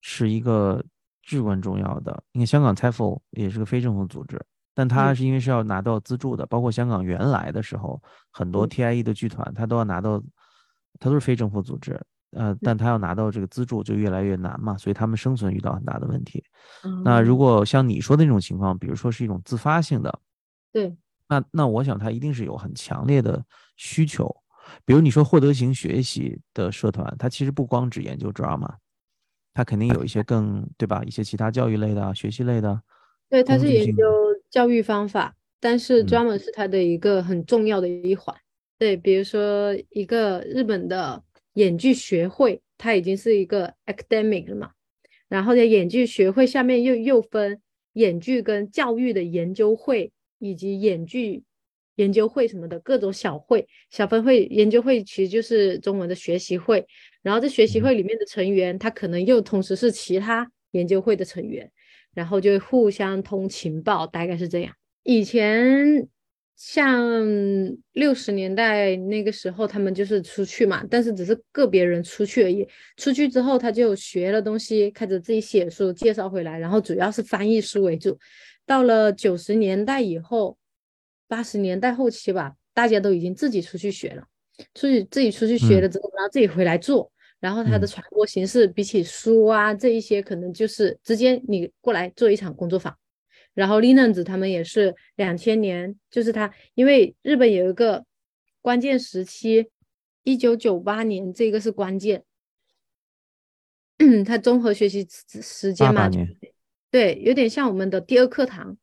[0.00, 0.84] 是一个
[1.22, 2.22] 至关重要的。
[2.32, 10.22] 你看香港 TFL 也是个非政府组织，但它是因为是要拿到资助的，包括香港原来的时候，很多 TIE 的剧团它都要拿到，
[10.98, 16.42] 它都是非政府组织，呃，但它要拿到这个资助就越来越难嘛，所以他们生存遇到很大的问题。
[17.04, 20.18] 那如果像你说的那种情况，比如说是一种自发性的，
[20.72, 20.96] 对。
[21.28, 23.42] 那那我想他一定是有很强烈的
[23.76, 24.34] 需求，
[24.84, 28.68] 比如你说获得型学习的社团，它其实不光只研究 drama，
[29.54, 31.02] 它肯定有一些更对吧？
[31.04, 32.82] 一些其他教育类的、学习类的。
[33.30, 38.36] 对，它是研究究教育方法，但是嗯 drama 是它的一个很重要的一环。
[38.78, 44.70] 对，比如说一个日本的演剧学会，它已经是一个 academic 了嘛，
[45.28, 47.60] 然后在演剧学会下面又又分
[47.94, 51.42] 演剧跟教育的研究会，以及演剧
[51.96, 54.44] 研究会什么的各种小会、小分会。
[54.46, 56.86] 研究会其实就是中文的学习会，
[57.22, 61.70] 然后这学习会里面的成员，他可能又同时是其他研究会的成员。
[62.14, 64.74] 然后就会互相通情报，大概是这样。
[65.02, 66.06] 以前
[66.56, 67.26] 像
[67.92, 72.68] 六十年代那个时候，他们就是出去嘛，但是只是个别人出去而已。
[72.96, 78.16] 出去之后，他就学了东西，开始自己写书介绍回来，然后主要是翻译书为主。
[78.64, 80.56] 到了九十年代以后，
[81.26, 84.22] 八十年代后期吧，大家都已经自己出去学了，
[84.74, 87.10] 出去自己出去学了之后，然后自己回来做。
[87.42, 92.96] 然后它的嗯传播形式比起书啊这一些，可能就是直接你过来做一场工作坊。
[93.52, 98.06] 然后利嫩子他们也是两千年，就是他，因为日本有一个
[98.60, 99.68] 关键时期，
[100.22, 102.22] 一九九八年这个是关键，
[104.24, 106.36] 它综合学习时时间嘛，88年
[106.92, 108.78] 对，有点像我们的第二课堂。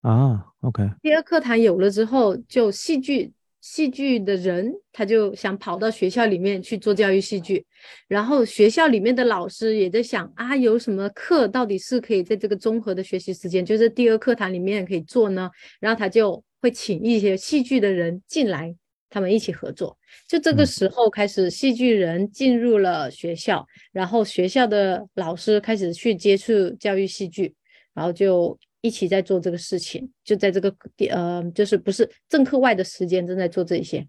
[0.00, 3.32] 啊，OK，第二课堂有了之后，就戏剧
[3.64, 7.64] 戏剧的人他就想跑到学校里面去做教育戏剧，
[8.06, 15.50] 然后学校里面的老师也在想啊，有什么课到底是可以在这个综合的学习时间，就是第二课堂里面可以做呢？
[15.80, 18.76] 然后他就会请一些戏剧的人进来，
[19.08, 19.96] 他们一起合作。
[20.28, 27.54] 就这个嗯时候开始，戏剧人进入了学校，然后学校的老师开始去接触教育戏剧，
[27.94, 34.06] 然后就一起在做这个事情，就在这个地呃，就是不是正课外的时间正在做这些。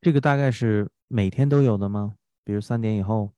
[0.00, 2.14] 这个大概是每天都有的吗？
[2.44, 3.32] 比如三点以后，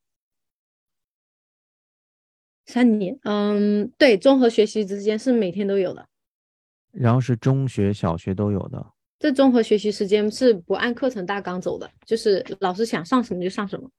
[2.66, 6.06] 三年，嗯，对，综合学习之间是每天都有的。
[6.92, 8.92] 然后是中学、小学都有的。
[9.18, 13.90] 这综合学习时间是不按课程大纲走的，就是老师想上什么就上什么。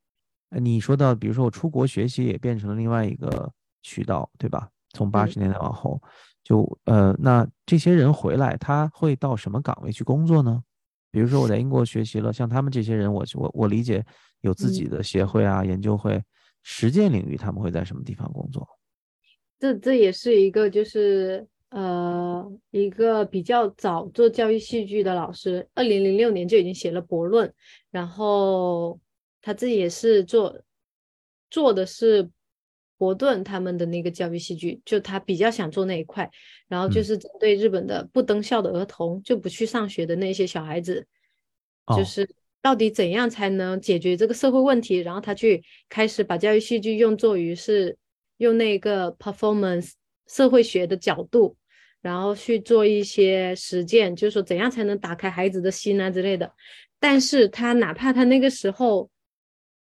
[0.50, 4.69] 呃你说到，比如说我出国学习也变成了另外一个渠道，对吧？
[4.97, 6.01] 从八嗯十年代往后，
[6.43, 10.63] 就呃，那这些人回来，他会到什么岗位去工作呢？
[11.12, 14.03] 比如说我在英国学习了，像他们这些人，我我我理解
[14.41, 16.21] 有自嗯己的协会啊、研究会，
[16.63, 18.67] 实践领域他们会在什么地方工作？
[19.60, 27.51] 这这也是一个就是呃一个比较早做教育戏剧的老师，二零零六年就已经写了博论，
[27.89, 28.99] 然后
[29.41, 30.62] 他自己也是做
[31.49, 32.29] 做的是
[32.97, 36.29] 伯顿他们的那个教育戏剧，就他比较想做那一块，
[36.67, 41.05] 然后就嗯是针对日本的不登校的儿童，就不去上学的那些小孩子，
[41.86, 42.27] 哦就是
[42.62, 47.95] 到底怎样才能解决这个社会问题，然后他去开始把教育戏剧用作于是
[48.38, 49.91] 用那个 performance
[50.27, 51.55] 社会学的角度，
[52.01, 56.51] 然后去做一些实践，就是说怎样才能打开孩子的心啊之类的。
[56.99, 59.10] 但是他哪怕他那个时候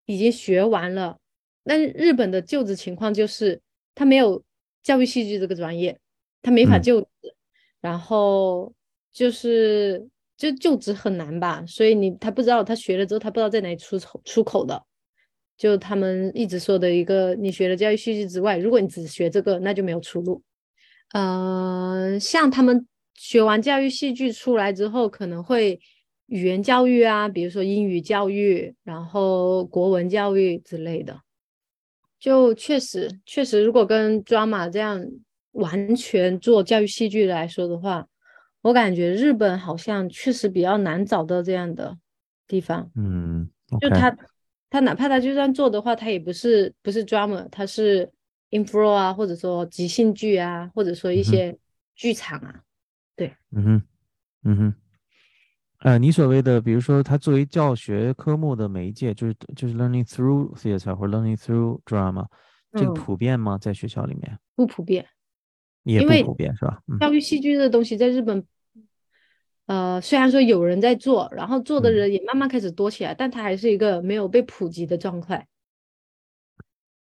[0.05, 1.18] 已经学完了，
[1.69, 3.61] 但是日本的就职情况就是
[3.93, 4.43] 他没有
[4.81, 5.95] 教育戏剧这个专业，
[6.41, 7.07] 他没法嗯就职，
[7.79, 8.73] 然后
[9.13, 14.83] 就是就就职很难吧，所以你他不知道他学了之后他不知道在哪里出口出口的，
[15.55, 20.41] 就他们一直说的一个，你学了教育戏剧之外，如果你只学这个，那就没有出路。
[21.13, 25.79] 呃，像他们学完教育戏剧出来之后，可能会
[26.25, 31.21] 语言教育啊，比如说英语教育，然后国文教育之类的。
[32.19, 35.01] 就确实，确实，如果跟 drama 这样
[35.53, 38.05] 完全做教育戏剧来说的话，
[38.61, 41.97] 我感觉日本好像确实比较难找到这样的
[42.47, 42.91] 地方。
[42.95, 44.15] 嗯就他
[44.69, 48.11] 他哪怕他就算做的话，他也不是不是 drama，他是
[48.51, 51.57] info 啊，或者说即兴剧啊，或者说一些
[51.95, 52.61] 剧场啊。
[53.15, 53.81] 对嗯哼，
[54.43, 54.73] 嗯哼，
[55.79, 62.25] 呃，你所谓的，比如说它作为教学科目的媒介，就是就是 learning through theater 或者 learning through drama，
[62.73, 63.57] 这个嗯普遍吗？
[63.57, 65.05] 在学校里面不普遍，
[65.83, 66.81] 也不普遍是吧？
[66.87, 68.45] 嗯教育戏剧的东西在日本，
[69.67, 75.47] 呃，虽然说有人在做，然后做的嗯人也慢慢开始多起来，但它还是一个没有被普及的状态。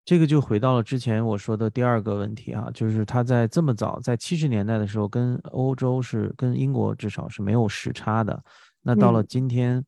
[0.06, 8.44] 这个就回到了之前我说的第二个问题啊、就是它在这么早，在七十年代的时候，跟欧洲是跟英国至少是没有时差的。
[8.82, 9.84] 那到了嗯今天，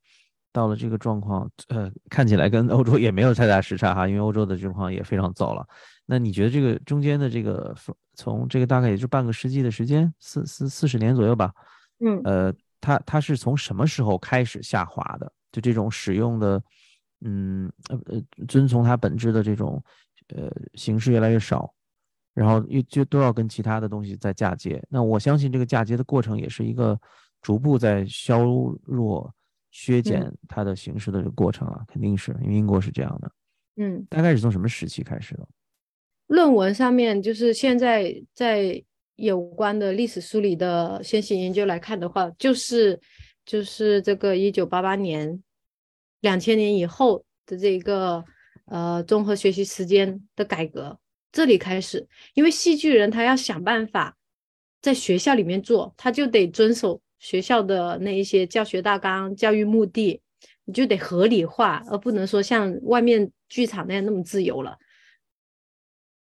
[0.53, 5.67] 到了这个状况，呃，看起来跟欧洲也没有太大时差哈，因为欧洲的情况也非常早了。
[6.05, 7.75] 那你觉得这个中间的这个
[8.13, 11.51] 从这个大概也就半个世纪的时间，四四四十年左右吧，
[11.99, 15.29] 嗯呃，它它是从什么时候开始下滑的？
[15.51, 16.61] 就这种使用的，
[17.25, 19.83] 嗯呃呃，遵从它本质的这种
[20.35, 21.73] 呃形式越来越少，
[22.33, 24.81] 然后又就都要跟其他的东西在嫁接。
[24.89, 26.99] 那我相信这个嫁接的过程也是一个
[27.41, 28.39] 逐步在削
[28.83, 29.33] 弱、
[29.71, 33.31] 削减它的形式的这个过程啊，肯定是因为英国是这样的。
[33.77, 35.47] 嗯，大概是从什么时期开始的？
[36.27, 38.83] 论文上面就是现在在
[39.15, 42.99] 有关的历史梳理的先行研究来看的话，就是
[43.45, 45.41] 就是这个一九八八年、
[46.21, 48.23] 两千年以后的这个
[48.65, 50.99] 呃综合学习时间的改革
[51.31, 54.17] 这里开始，因为戏剧人他要想办法
[54.81, 60.21] 在学校里面做，他就得遵守学校的那一些教学大纲、教育目的，
[60.63, 64.77] 你就得合理化，而不能说像外面剧场那样那么自由了。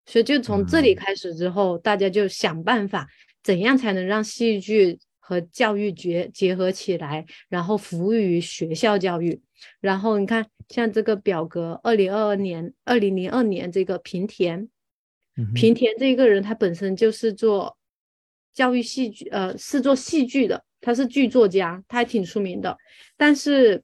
[0.06, 3.08] 所以就从这里开始之后，大家就想办法，
[3.42, 9.40] 怎样才能让戏剧和教育结结合起来，然后服务于学校教育。
[9.80, 14.68] 然后你看，像这个表格，二零二二年、二零零二年这个平田，
[15.54, 17.78] 平田这个人他本身就是做
[18.52, 22.76] 教育戏剧，呃，是做戏剧的，他是剧作家，他还挺出名的。
[23.16, 23.80] 但是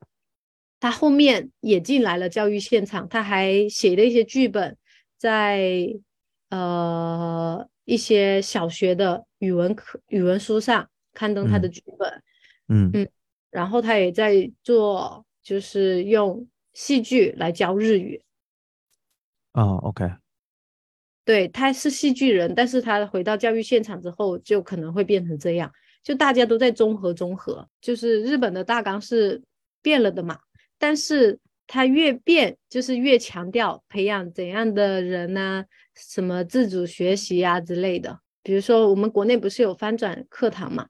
[0.81, 4.77] 他后面也进来了教育现场，他还写了一些剧本，
[5.17, 5.95] 在。
[6.51, 10.89] 呃，一些小学的语文课、语文书上
[11.19, 12.23] 刊登他的剧本，
[12.69, 13.09] 嗯嗯，
[13.51, 18.23] 然后他也在做，就是用戏剧来教日语。
[19.51, 20.09] 啊，OK，
[21.25, 25.73] 对，他是戏剧人，但是他回到教育现场之后，就可能会变成这样，
[26.05, 29.43] 就大家都在综合综合，就是日本的大纲是
[29.83, 30.39] 变了的嘛，
[30.79, 35.65] 但是他越变，就是越强调培养怎样的人呢？
[35.97, 40.87] 什么自主学习呀之类的，比如说我们国内不是有翻转课堂嘛？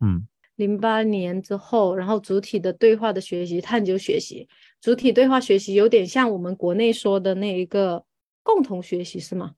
[0.00, 0.26] 嗯，
[0.56, 4.48] 零八年之后，然后主体的对话的学习、探究学习，
[4.80, 8.04] 主体对话学习有点像我们国内说的那一个
[8.42, 9.54] 共同学习，是吗？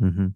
[0.00, 0.34] 嗯哼，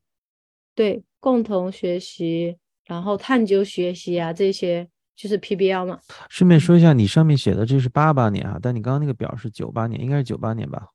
[0.74, 6.00] 对，共同学习，然后探究学习啊，这些就是 PBL 嘛。
[6.28, 10.88] 顺便说一下，你上面写的这是八八年啊，但你刚刚那个表是九八年，应该是九八年吧？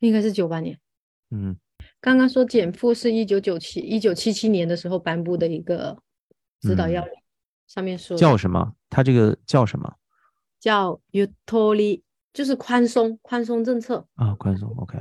[0.00, 0.78] 应该是九八年。
[1.30, 1.56] 嗯。
[2.00, 5.96] 刚刚说减负是一九九七一九七七年的时候颁布的一个
[6.60, 7.14] 指导要领，
[7.74, 8.72] 上面说叫什么？
[8.88, 9.92] 它这个叫什么？
[10.60, 12.00] 叫 utori，
[12.32, 14.72] 就是宽松宽松政策啊，宽松。
[14.76, 14.96] OK。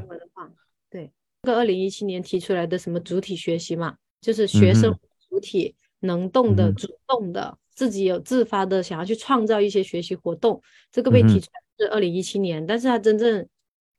[0.90, 1.12] 对，
[1.44, 4.92] 这个二零一七年提出来的什么主体学习嘛，就是学生
[5.30, 10.60] 主体能动的、主动的，自己有自发的想要去创造一些学习活动，
[10.92, 13.48] 这个被提出来是二零一七年，但是它真正。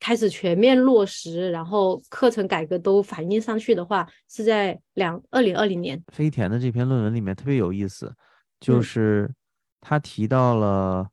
[0.01, 6.03] 开始全面落实，然后课程改革都反映上去的话，是在两二零二零年。
[6.13, 8.13] 飞田的这篇论文里面特别有意思，
[8.61, 9.35] 就是
[9.81, 11.11] 他提到了，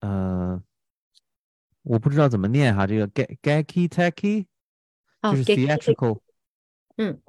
[0.00, 0.62] 呃，
[1.82, 4.46] 我不知道怎么念哈，这个 g a k i taki，
[5.22, 6.20] 就是 theatrical，
[6.96, 7.20] 嗯，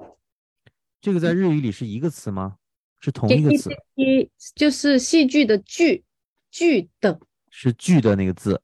[1.00, 2.56] 这个在日语里是一个词吗？
[2.98, 3.70] 是同一个词？
[4.54, 6.04] 就是戏剧的剧，
[6.50, 7.18] 剧的，
[7.48, 8.60] 是剧的那个字。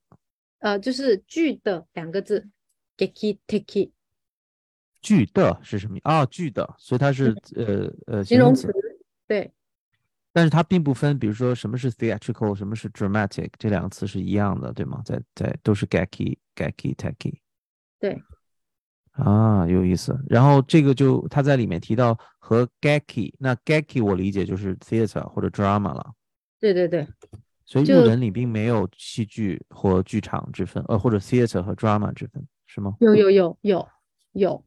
[0.59, 2.49] 呃，就是剧的两个字
[2.97, 3.93] ，geki teki。
[5.01, 5.99] 剧的是什么？
[6.03, 8.71] 啊，剧的，所以它是呃呃形容词。
[9.27, 9.53] 对。
[10.37, 15.01] 但是它并不分，比如说什么是 theatrical，什么是 dramatic，这两个词是一样的，对吗？
[15.03, 17.39] 在在都是 geki geki teki。
[17.99, 18.23] 对。
[19.13, 20.15] 啊，有意思。
[20.29, 26.13] 然后这个就他在里面提到和 geki，那 geki 我理解就是 theater 或者 drama 了。
[26.61, 27.09] 对对对。
[27.65, 32.95] 所以日文里并没有戏剧或剧场之分，呃，或者 theater 和 drama 之分，是吗？
[33.01, 33.89] 有有有有
[34.33, 34.63] 有，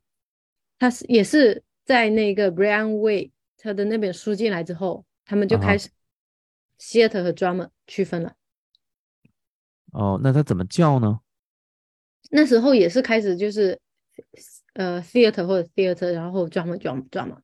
[0.79, 5.91] 他是也是在那个 Brian Way 他的那本书进来之后，他们就开始
[6.79, 8.33] theater 和 drama 区分了。
[9.91, 11.19] 哦，那他怎么叫呢？
[12.31, 13.79] 那时候也是开始就是
[14.73, 17.37] 呃 theater 或者 theater，然后 drama drama drama，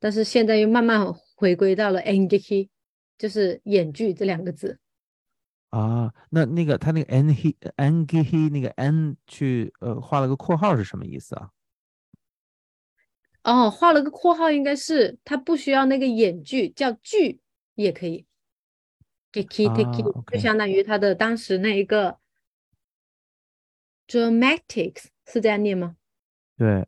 [0.00, 1.06] 但是现在又慢慢
[1.36, 2.68] 回归到了 engeki，
[3.16, 4.80] 就是演剧这两个字。
[5.68, 11.50] 啊，那那个他那个 n he n g he 那个 n 去呃画了个括号是什么意思啊？
[13.42, 17.40] 哦，画了个括号应该是他不需要那个演剧，叫剧
[17.74, 18.26] 也可以。
[19.32, 22.18] 给 k t k 就相当于他的当时那一个
[24.08, 25.96] dramatics 是这样念吗？
[26.56, 26.86] 对，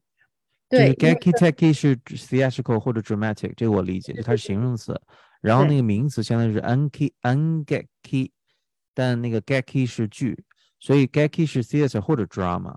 [0.68, 5.00] 对 g a k i t a k i 是 theatrical 或者 dramatic，这个我理解，就它是形容词，
[5.40, 8.32] 然后那个名词相当于是 n k n g k。
[8.94, 10.44] 但那个 geki 是剧，
[10.78, 12.76] 所以 geki 是 theater 或者 drama，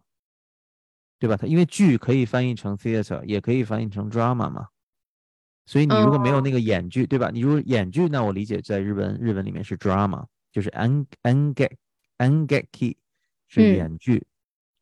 [1.19, 1.37] 对吧？
[1.37, 4.67] 它因为剧可以翻译成 theater，也可以翻译成 drama 嘛。
[5.65, 7.31] 所以你如果没有那个演剧，对吧？
[7.31, 11.69] 你如果演剧，那我理解在日文日文里面是 drama，就是 n n g
[12.17, 12.95] n geki
[13.47, 14.25] 是演剧。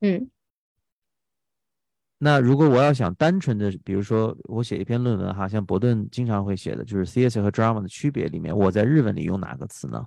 [0.01, 0.29] 嗯。
[2.17, 10.05] 那如果我要想单纯的，比如说我写一篇论文哈，像伯顿经常会写的，就是 theater 和 drama 的区别里面，我在日文里用哪个词呢？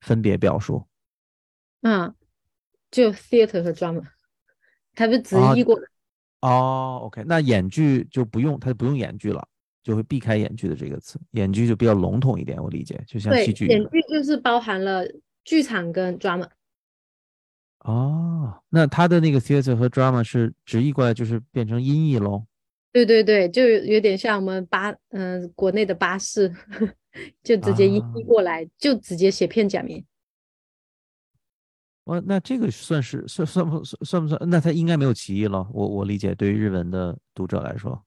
[0.00, 0.86] 分别表述。
[1.80, 2.14] 嗯，
[2.90, 4.02] 就 theater 和 drama，
[4.94, 5.86] 它不是直译过来。
[6.40, 9.46] 哦，OK，那演剧就不用，他就不用演剧了，
[9.82, 11.20] 就会避开演剧的这个词。
[11.32, 13.66] 演剧就比较笼统一点，我理解，就像戏剧。
[13.68, 15.06] 演剧就是包含了
[15.44, 16.48] 剧场跟 drama。
[17.84, 22.44] 哦，那他的那个 theater 和 drama 是直译过来就是变成音译喽？
[22.92, 26.52] 对对对，就有点像我们巴嗯国内的巴士，
[27.42, 30.04] 就直接音译过来，就直接写片假名。
[32.04, 34.40] 哦，那这个算是算算不算算不算？
[34.48, 35.66] 那他应该没有歧义了。
[35.72, 38.02] 我我理解，对于日文的读者来说，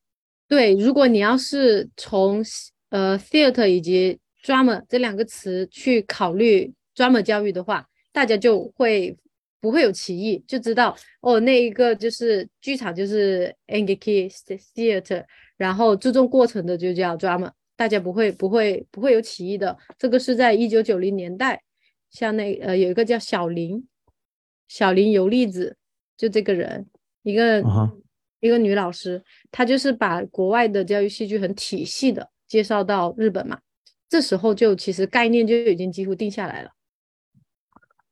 [0.47, 2.43] 对，如果你要是从
[2.89, 9.17] 呃 theater 以及 drama 这两个词去考虑 drama 教育的话，大家就会。
[9.61, 14.31] 不会有歧义，就知道哦，那一个就是剧场，就是 engeki
[14.75, 15.25] theater，
[15.57, 19.75] 然后注重过程的就叫 drama，大家不会不会不会有歧义的。
[19.97, 21.59] 这个是在一九九零年代，
[22.15, 23.85] 像那呃有一个叫小林，
[24.69, 25.75] 小林游利子，
[26.15, 26.87] 就这个人，
[27.23, 27.61] 一个
[28.39, 33.59] 一个女老师，她就是把国外的教育戏剧很体系的介绍到日本嘛，
[34.07, 36.71] 这时候就其实概念就已经几乎定下来了。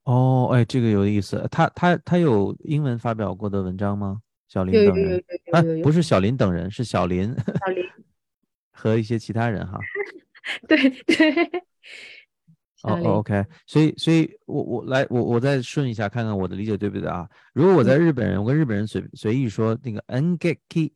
[0.04, 1.48] 哦，哎，这个有意思。
[1.50, 4.20] 他他他有英文发表过的文章吗？
[4.50, 5.24] 小林等人
[5.54, 7.34] 啊，不是小林等人，是小林。
[7.34, 7.82] 小林
[8.70, 9.80] 和一些其他人哈。
[10.68, 11.64] 对 对。
[12.84, 13.44] 哦，OK。
[13.66, 17.28] 所以所以，我我来我我再顺一下，看看我的理解对不对啊？
[17.54, 20.92] 如果我在日本人，我跟日本人随随意说那个 engeki，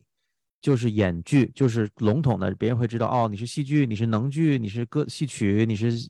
[0.60, 6.08] 就是演剧，就是笼统的，别人会知道哦，你是戏剧，你是能剧，你是歌戏曲，你是。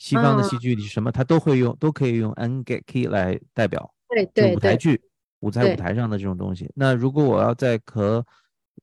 [0.00, 5.00] 西方的戏剧你是什么，他都会用，都可以用 engeki 来代表，对对舞台剧，
[5.40, 6.70] 舞台舞台上的这种东西。
[6.76, 8.24] 那如果我要在和，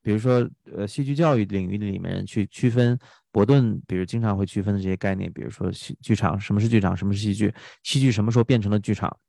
[0.02, 3.00] 比如说呃戏剧教育领域里面去区分，
[3.36, 9.20] 伯顿比如经常会区分的这些概念，比如说戏剧场什么是剧场，什么是戏剧，戏剧什么时候变成了剧场，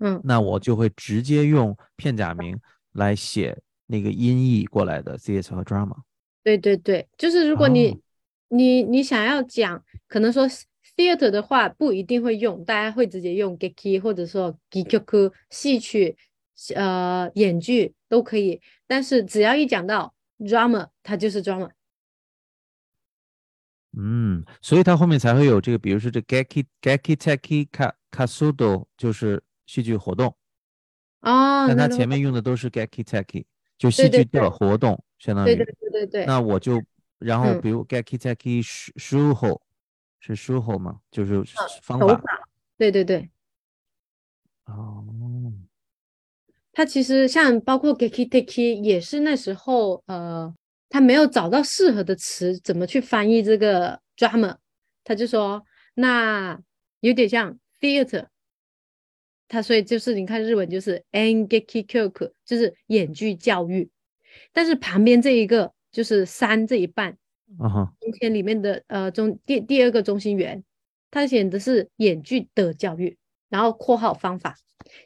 [0.00, 2.58] 嗯，那我就会直接用片假名
[2.94, 5.96] 来写那个音译过来的 theater 和 drama。
[6.42, 8.00] 对对对，就是如果你
[8.48, 10.48] 你你想要讲，可能说。
[10.96, 16.16] theater 的话不一定会用，大家会直接用 geki 或者说 gikuku 戏曲，
[16.74, 18.60] 呃，演剧都可以。
[18.84, 21.70] 但是只要一讲到 drama，它就是 drama。
[23.96, 30.34] 嗯，所以它后面才会有这个，比如说这 geki geki teki ka kasudo 就是戏剧活动。
[31.20, 31.66] 哦。
[31.66, 33.44] 但它前面用的都是 geki teki，
[33.78, 35.54] 就戏剧的活动，相当于。
[35.54, 36.26] 对对对对对。
[36.26, 36.82] 那我就，
[37.18, 38.62] 然后比如 geki teki
[38.96, 39.60] shuho。
[40.20, 40.98] 是书后吗？
[41.12, 41.44] 就是
[41.80, 42.20] 方法。
[42.76, 43.30] 对对对。
[44.64, 45.04] 哦。
[46.72, 50.52] 它其实像包括 geki teki 也是那时候呃，
[50.88, 54.56] 他没有找到适合的词，怎么去翻译这个 drama？
[55.04, 55.64] 他就说
[55.94, 56.58] 那
[57.00, 58.26] 有点像 theater。
[59.48, 63.90] 他所以就是你看日文就是 engeki kyoku，就是演剧教育。
[64.52, 67.16] 但是旁边这一个就是三这一半。
[67.58, 70.62] 啊哈，中间里面的呃中第第二个中心圆，
[71.10, 73.16] 它写的是演剧的教育，
[73.48, 74.54] 然后括号方法，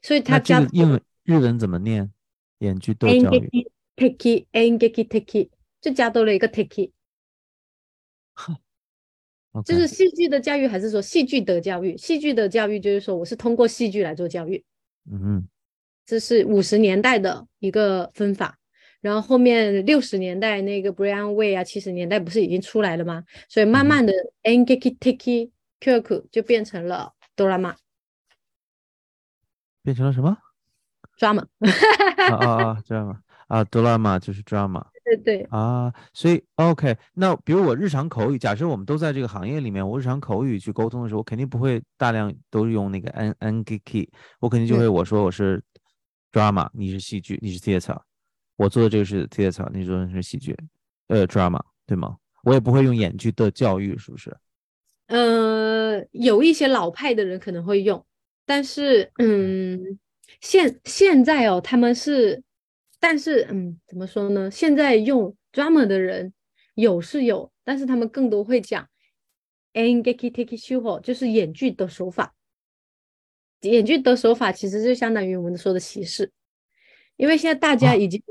[0.02, 2.10] 所以他加英文日文怎么念？
[2.58, 5.50] 演剧的教育，take engeki take，
[5.82, 6.90] 就加多了一个 take，
[9.66, 11.94] 就是戏剧的教育，还是说戏剧的教育？
[11.98, 14.64] 戏剧的教育就是说我是通过戏剧来做教育，
[15.10, 15.46] 嗯，
[16.06, 18.58] 这是五十年代的一个分法。
[19.00, 23.24] 然后后面六十年代那个 Brian Way 啊，七十年代不是已经出来了吗？
[23.48, 24.12] 所以慢慢的
[24.44, 27.74] Engeki Teki Kyoku 就变成了 Drama，
[29.82, 30.38] 变成了什么
[31.18, 31.48] ？Drama。
[32.16, 33.18] 啊啊啊，Drama
[33.48, 34.86] 啊，Drama 就是 Drama。
[35.04, 35.42] 对对。
[35.50, 43.34] 啊，所以 OK，那比如我日常口语，假设我们都在这个行业里面，我日常口语去沟通的时候，我肯定不会大量都用那个 N
[43.64, 44.08] Engeki，
[44.40, 45.62] 我肯定就会我说我是
[46.32, 47.98] Drama，你是戏剧，你是 Theater。
[48.56, 50.56] 我做的这个是 theater，你做的是戏剧，
[51.08, 52.16] 呃，drama，对吗？
[52.44, 54.36] 我也不会用演剧的教育，是不是？
[55.08, 58.04] 呃，有一些老派的人可能会用，
[58.46, 59.98] 但是，嗯，
[60.40, 62.40] 现现在哦，他们是，
[63.02, 64.48] 但是，嗯，怎么说呢？
[64.48, 66.32] 现在用 drama 的人
[66.76, 68.88] 有是有，但是他们更多会讲
[69.72, 72.32] engeki teki shuho，就是演剧的手法。
[73.62, 76.30] 演剧的手法其实就相当于我们说的歧视。
[77.16, 78.22] 因为现在大家已经、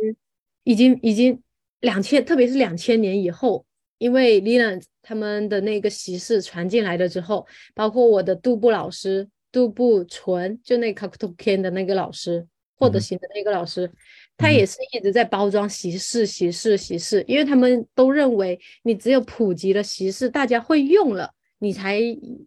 [0.63, 1.43] 已经、已经
[1.81, 3.65] 两千，特别是两千年以后，
[3.97, 12.47] 因为 l i n 他们的那个习式传进来了之后，包括我的杜布老师、杜布纯，就那 k a k u t o k e n 的那个老师，
[12.77, 13.91] 获得型的那个老师，
[14.41, 14.53] 他嗯。
[14.53, 21.99] 也是一直在包装习事、习事、习事，因为他们都认为你只有普及了习事，大家会用了，你才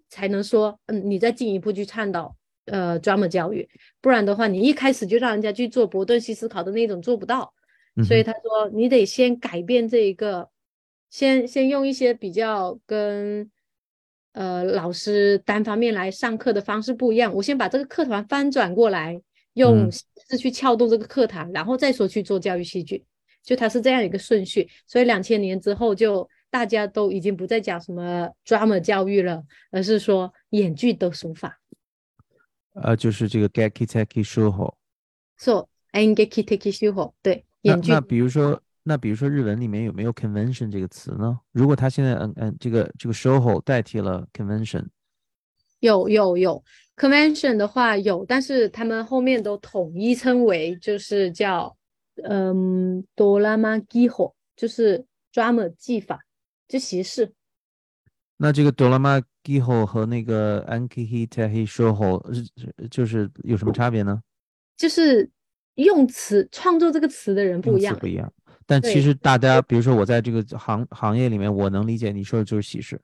[0.09, 2.36] 才能说，嗯，你再进一步去倡导
[2.66, 3.68] 呃 drama 教育，
[4.01, 7.55] 不然的话，你一开始就让人家去做伯顿西思考的那种做不到。
[8.07, 10.51] 所以他说，你得先改变这一个，
[11.11, 13.49] 先先用一些比较跟
[14.32, 19.22] 呃老师单方面来上课的方式不一样，我先把这个课团翻转过来，
[19.55, 23.05] 用嗯形式去撬动这个课堂，然后再说去做教育戏剧，
[23.43, 24.69] 就它是这样一个顺序。
[24.87, 31.61] 所以两千年之后，就大家都已经不再讲什么 drama 教育了，而是说演剧的手法。
[32.75, 34.75] 呃，就是这个 gaki taki shuho。
[35.37, 41.39] So and gaki teki shuho，对，演剧那比如说，那比如说日文里面有没有 convention 这个词呢？
[41.53, 44.85] 如果它现在嗯嗯这个这个 shoho 代替了 convention，
[45.85, 46.64] 有有有
[46.97, 51.76] ，convention 的话有，但是他们后面都统一称为就是叫
[52.22, 56.18] 嗯 drama 技法，就是 drama 技法，
[56.66, 57.32] 就习式。
[58.39, 62.20] 那这个 dolama giho 和那个 ankihi tahi shoho
[62.91, 64.20] 就是有什么差别呢？
[64.76, 65.30] 就是
[65.74, 68.32] 用词创作这个词的人不一样不，一样。
[68.66, 72.99] 但其实大家，比如说我在这个行行业里面，我能理解你说的就是喜事。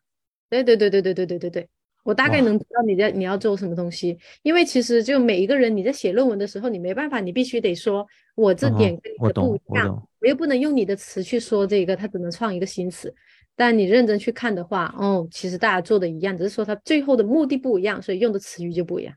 [0.49, 1.69] 对对对对对对对对对，
[2.03, 13.15] 我大概能知道你在你要做什么东西，因为其实就每一个人你在写论文的时候，你没办法，你必须得说我这点跟你的不一样，懂我又不能用你的词去说这个，他只能创一个新词。
[13.57, 19.15] 但你认真去看的话，哦，其实大家做的一样，只是说他最后的目的不一样，所以用的词语就不一样。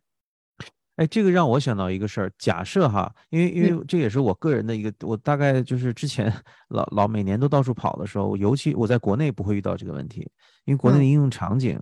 [0.98, 2.32] 哎，这个让我想到一个事儿。
[2.38, 6.32] 假设哈，因为因为这也是我个人的一个，我大概就是之前
[6.70, 10.30] 老老每年都到处跑的时候，尤其我在国内不会遇到这个问题，
[10.66, 11.82] 因为国内的嗯应用场景，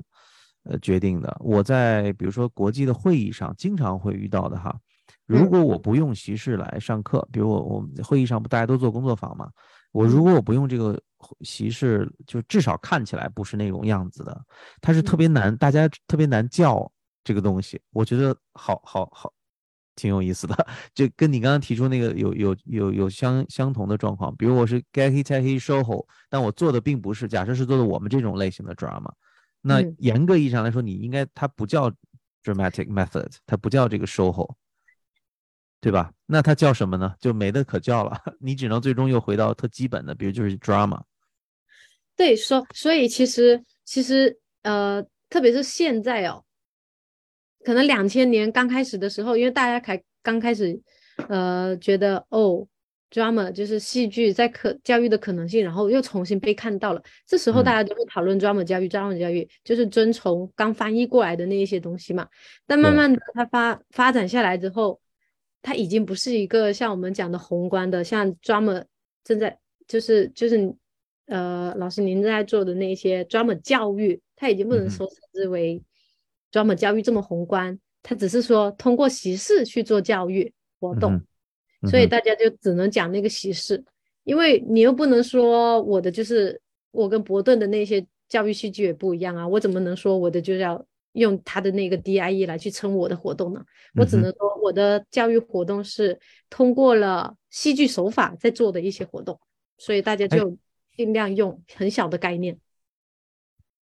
[0.63, 1.35] 呃决定的。
[1.39, 4.75] 我在比如说国际的会议上经常会遇到的哈。
[5.25, 9.49] 如嗯果我不用席式来上课，比如我我们会议上不大家都做工作坊嘛，
[9.91, 10.99] 我嗯如果我不用这个
[11.41, 14.41] 席式，就至少看起来不是那种样子的，
[14.81, 16.91] 它是特嗯别难，大家特别难叫
[17.23, 19.31] 这个东西，我觉得好好好，
[19.95, 20.67] 挺有意思的。
[20.93, 29.11] 就跟你刚刚提出那个有有有有相相同的状况，比如我是 gaki taki shoho，但我做的并不是，假设是做的我们这种类型的 drama，
[29.61, 31.91] 那嗯严格意义上来说，你应该它不叫
[32.43, 34.55] dramatic method，它不叫这个 shoho。
[35.83, 36.13] 对吧？
[36.27, 37.15] 那它叫什么呢？
[37.19, 41.01] 就没得可叫了， 你只能最终又回到特基本的，比如就是 drama。
[42.15, 46.45] 对，说所以其实其实呃，特别是现在哦，
[47.65, 50.79] 可能两千年刚开始的时候，因为大家才刚开始
[51.29, 52.67] 呃觉得哦
[53.11, 57.03] ，drama 就是戏剧在可教育的可能性，然后又重新被看到了。
[57.27, 57.75] 这时候大嗯。
[57.75, 62.27] 家都会讨论 drama 教育，drama 教育就是遵从刚翻译过来的那一些东西嘛。
[62.65, 64.99] 但慢慢的它发发展下来之后，
[65.61, 68.83] 它已经不是一个像我们讲的宏观的，像 drama
[69.23, 70.73] 正在就是就是
[71.27, 75.81] 呃，老师您正在做的那些 drama 教育，它已经不能说称之为
[76.51, 81.21] drama 教育这么宏观，它只是说通过形式去做教育活动，
[81.89, 83.83] 所以大家就只能讲那个形式，
[84.23, 86.59] 因为你又不能说我的就是
[86.91, 93.63] 我跟伯顿的那些教育戏剧也不一样啊，我怎么能说我的就要用他的那个 DIE 来去称我的活动呢？
[93.95, 96.19] 我只能说我的教育活动是
[96.49, 99.39] 通过了戏剧手法在做的一些活动，
[99.77, 100.57] 所以大家哎就
[100.95, 102.57] 尽量用很小的概念。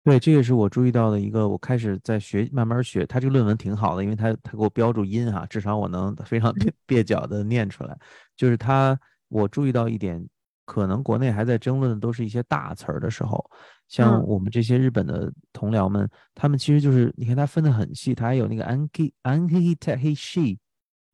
[0.06, 3.04] 对，这也是我注意到的一个，我开始在学，慢慢学。
[3.06, 7.98] 他这个论文挺好的，因为他他给我标注音哈，至少我能 非常蹩蹩脚的念出来。
[8.36, 8.96] 就是他，
[9.26, 10.24] 我注意到一点，
[10.64, 13.44] 可能国内还在争论的都是一些大词儿的时候，
[13.88, 20.56] 像嗯我们这些日本的同僚们，他们其实就是你看他分的很细，他还有那个 anki anki tahi she，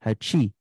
[0.00, 0.52] 还有 chi，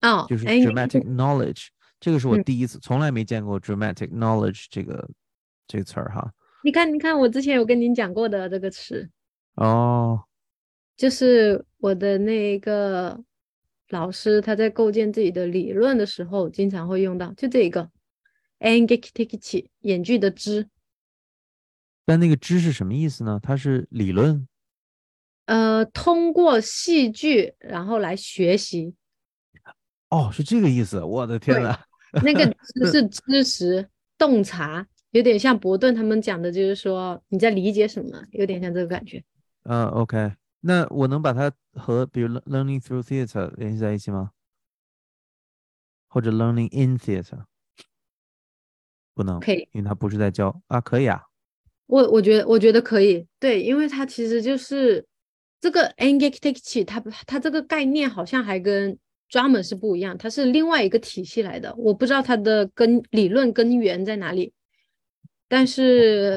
[0.00, 1.66] 哦，就是哎 dramatic knowledge，
[1.98, 5.10] 这个是我嗯第一次，从来没见过 dramatic knowledge 这个
[5.66, 6.30] 这个词儿哈。
[6.64, 9.10] 你看，你看，我之前有跟您讲过的这个词，
[9.56, 10.24] 哦，
[10.96, 13.22] 就是我的那个
[13.90, 17.90] 老师他在构建自己的理论的时候，经常会用到，就这一个
[18.60, 20.66] “engekitekichi” 演剧的知，
[22.06, 23.38] 但那个知是什么意思呢？
[23.42, 24.48] 它是理论
[25.44, 28.94] 呃，通过戏剧然后来学习，
[30.08, 31.04] 哦，是这个意思。
[31.04, 31.78] 我的天对呐，
[32.24, 33.86] 那个 知是知识
[34.16, 39.22] 洞察，有点像伯顿他们讲的，就是说你在理解什么，有点像这个感觉。
[39.62, 44.32] 嗯，OK，那我能把它和比如 lear- learning through theater 联系在一起吗？
[46.08, 47.44] 或者 learning in theater？
[49.14, 51.22] 不能，可以，因为它不是在教啊，可以啊。
[51.86, 55.06] 我我觉得我觉得可以，对，因为它其实就是
[55.60, 58.98] 这个 engekitekichi，它它这个概念好像还跟
[59.30, 64.52] drama 是不一样，它是另外一个体系来的，我不知道它的根理论根源在哪里，
[65.54, 66.36] 但是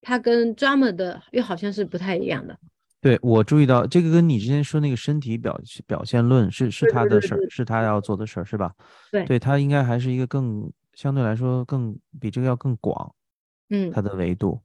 [0.00, 2.58] 它跟 drama 的又好像是不太一样的。
[3.00, 5.56] 对我注意到这个跟你之前说那个身体表
[5.86, 8.72] 表现论是是对他的事儿，是他要做的事儿，是吧？
[9.12, 13.14] 对对他应该还是一个更相对来说更比这个要更广，
[13.70, 14.60] 嗯它的维度。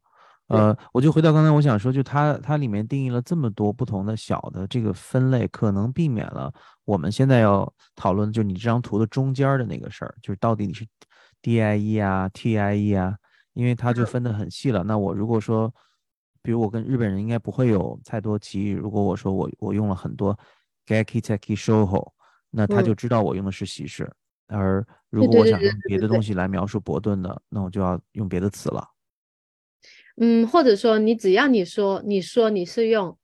[0.47, 6.51] 呃，我就回到刚才我想说，就它它里面定义了这么多不同的小的这个分类，可能避免了
[6.83, 10.83] 我们现在要讨论，就是你这张图的中间儿的那个事儿，就是到底你是
[11.43, 13.15] DIE 啊、TIE 啊，
[13.53, 14.83] 因为它就嗯分得很细了。
[14.83, 15.73] 那我如果说，
[16.41, 20.37] 比如我跟日本人应该不会有太多歧义，如果我说我我用了很多
[20.87, 22.11] Geki Teki Shoho，
[22.49, 24.11] 那他嗯就知道我用的是习式。
[24.47, 28.85] 而如果我想用别的东西来描述伯顿的，那我就要用别的词了。
[30.17, 33.17] 嗯，或者说你只要你说你说你是用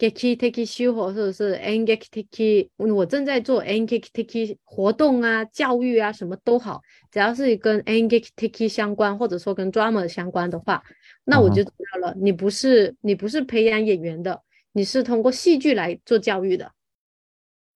[0.00, 6.80] geki teki shu 或者是 n geki teki，我正在做 n geki teki 活动啊、教育啊，什么都好，
[7.10, 10.82] 只要是跟 n geki teki 相关，或者说跟 drama 相关的话，
[11.24, 14.42] 那我就知道了，你不是你不是培养演员的，
[14.72, 16.72] 你是通过戏剧来做教育的，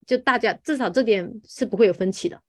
[0.06, 2.40] 就大家至少这点是不会有分歧的。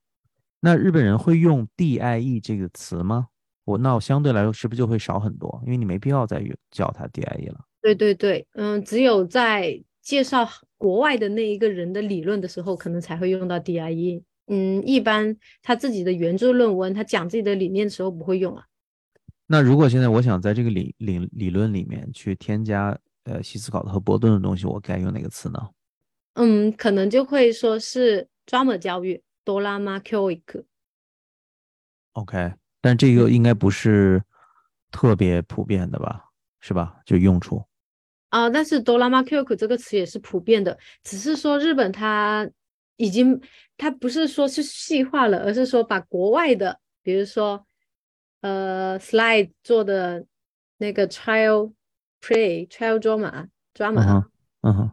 [0.62, 3.28] 那日本人会用 DIE 这个词吗？
[3.66, 5.62] 我那我相对来说是不是就会少很多？
[5.66, 7.60] 因为你没必要再用叫它 DIE 了。
[7.86, 14.24] 对对对，嗯，只有在介绍国外的那一个人的理论的时候，可能才会用到 DIE。
[14.48, 18.66] 嗯，一般他自己的原著论文，他讲自己的理念的时候不会用啊。
[19.46, 25.70] 那如果现在我想在这个理理理论里面去添加呃西斯考特和伯顿的东西，我该用哪个词呢？
[26.34, 30.42] 嗯，可能就会说是 drama 教育 drama 教育。
[32.14, 34.24] OK，但这个应该不是
[34.90, 36.24] 特别普遍的吧？
[36.60, 36.98] 是吧？
[37.06, 37.64] 就用处。
[38.36, 42.50] 啊，但是 drama 教育这个词也是普遍的，只是说日本它
[42.98, 43.40] 已经，
[43.78, 47.66] 它不是说是细化了，而是说把国外的，比如说
[48.42, 50.26] 呃 slide 做的
[50.80, 51.72] 那个 child
[52.22, 54.24] play child drama 嗯 drama，、哼，
[54.64, 54.92] 嗯哼，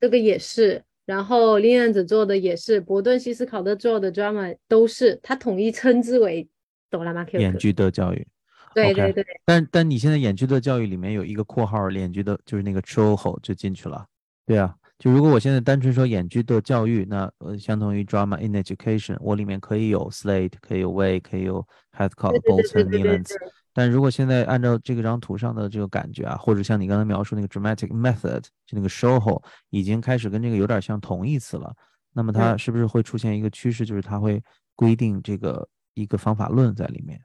[0.00, 6.48] 这个也是，然后林彦子做的也是，伯顿西斯考特做的 drama 都是，它统一称之为
[6.90, 7.42] drama 教育。
[7.42, 8.26] 演剧的教育。
[8.74, 14.06] 对对对，但但你现在演剧的教育里面有一个括号，演剧的就是那个 choho 就进去了。
[14.46, 21.66] 对啊，就如果我现在单纯说演剧的教育，那呃相当于 drama in education，我里面可以有 Slate，可以有 Way，可以有
[21.96, 23.32] 对对 Bolton、对对 Neilands。
[23.72, 29.40] 但如果现在按照这个张图上的这个感觉啊，或者像你刚才描述那个 dramatic method，就那个 shoho
[29.70, 31.72] 已经开始跟这个有点像同义词了，
[32.12, 34.42] 那么它是不是会出现一个趋势，就是它会
[34.74, 37.20] 规定这个一个方法论在里面？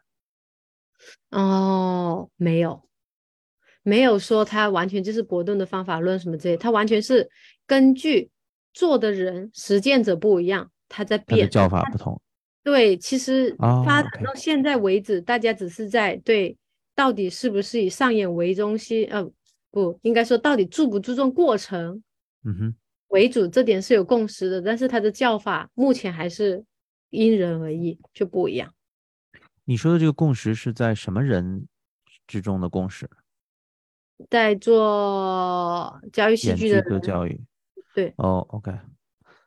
[1.32, 2.82] 哦，没有，
[3.84, 7.30] 没有说他完全就是伯顿的方法论什么之类，他完全是
[7.68, 8.30] 根据
[8.74, 11.50] 做的人实践者不一样，他在变。
[11.50, 12.20] 叫法不同。
[12.64, 16.58] 对，其实哦发展到现在为止，大家只是在对
[16.96, 19.24] 到底是不是以上演为中心，呃，
[19.72, 22.02] 不应该说到底注不注重过程
[22.44, 22.76] 嗯哼。
[23.10, 26.66] 为主，这点是有共识的，但是它的叫法目前还是
[27.12, 28.74] 因人而异，就不一样。
[29.66, 31.68] 你说的这个共识是在什么人
[32.26, 33.10] 之中的共识？
[34.30, 37.44] 在做教育戏剧剧的教育。
[37.94, 38.72] 对哦，OK，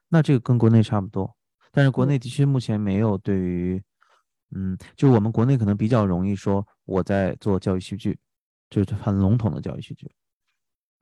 [0.09, 1.37] 那这个跟国内差不多，
[1.71, 3.83] 但是国嗯内的确目前没有对于，
[4.55, 8.19] 嗯，就是我们国内可能比较容易说我在做教育戏剧，
[8.71, 10.11] 就是很笼统的教育戏剧，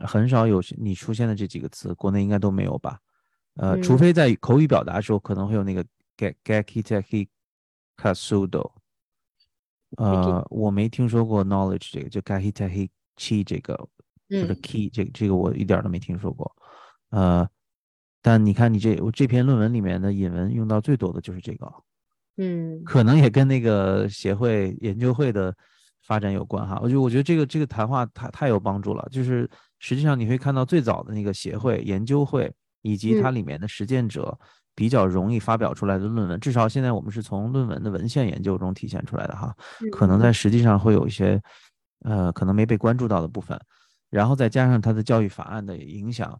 [0.01, 3.01] 很少有你出现的这几个词，国内应该都没有吧？
[3.55, 5.85] 呃，除嗯非在口语表达的时候可能会有那个
[6.17, 7.29] teki
[7.97, 8.73] kasudo，
[9.97, 13.75] 呃，我没听说过 knowledge 这个，就 teki chi 这个
[14.41, 14.63] 或者嗯。
[14.63, 16.51] Key 这个这个我一点儿都没听说过，
[17.11, 17.49] 呃，
[18.21, 21.67] 但你看你这我这篇论文里面的引文用到最多的就是这个，
[22.37, 22.85] 嗯。
[22.85, 25.55] 可能也跟那个协会研究会的
[26.03, 26.79] 发展有关哈。
[26.83, 29.49] 我觉得我觉得这个这个谈话太太有帮助了，就是
[29.81, 33.35] 实际上你会看到最早的那个协会研究会以及它嗯。
[33.35, 34.39] 里面的实践者
[34.77, 39.53] 比较容易发表出来的论文，至少现在我们是从论文的文献研究中体现出来的哈。
[39.91, 41.43] 可能在实际上会有一些，
[42.05, 43.59] 呃，可能没被关注到的部分，
[44.11, 46.39] 然后再加上它的教育法案的影响，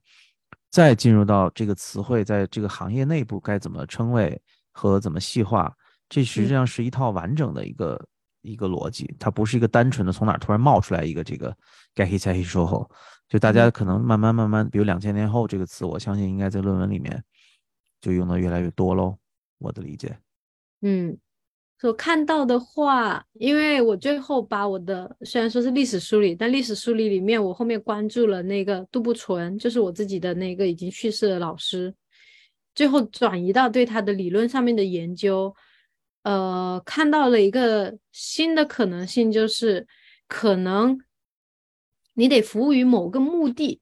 [0.71, 5.73] 再进入到这个词汇在这个行业内部该怎么称谓和怎么细化，
[6.09, 8.07] 这实际上是一套完整的一个
[8.43, 11.49] 一个逻辑，它不是一个单纯的从哪儿突然冒出来一个这个
[11.95, 12.89] g a h i t a h i 说后，
[13.29, 17.25] 就大家可能慢慢慢慢，比如两千年后这个词，我相信应该在论文里面
[18.01, 19.19] 就用的越来越多喽，
[19.59, 20.19] 我的理解。
[20.83, 21.17] 嗯，
[21.79, 31.93] 所看到的话，因为我最后把我的虽然说是历史梳理，但历史梳理里面我后面关注了那个杜布纯，就是我自己的那个已经去世的老师，
[32.75, 35.55] 最后转移到对他的理论上面的研究，
[36.23, 39.87] 呃，看到了一个新的可能性，就是
[40.29, 41.01] 可能
[42.13, 43.81] 你得服务于某个目的，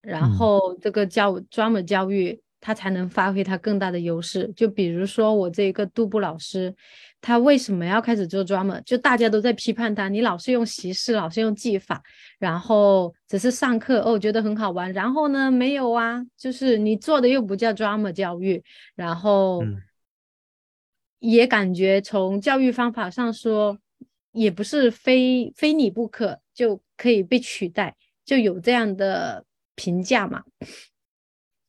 [0.00, 2.40] 然后这个教专门教育。
[2.60, 4.52] 他才能发挥他更大的优势。
[4.56, 6.74] 就比如说我这个杜布老师，
[7.20, 8.80] 他为什么要开始做 drama？
[8.84, 12.02] 就大家都在批判他，你老是用习式，老是用技法，
[12.38, 14.92] 然后只是上课哦，觉得很好玩。
[14.92, 18.62] 然后呢，没有啊，就是你做的又不叫 drama 教育，
[18.94, 19.64] 然后
[21.20, 23.78] 也感觉从教育方法上说，
[24.32, 29.44] 也不是非非你不可就可以被取代，就有这样的
[29.74, 30.44] 评价嘛。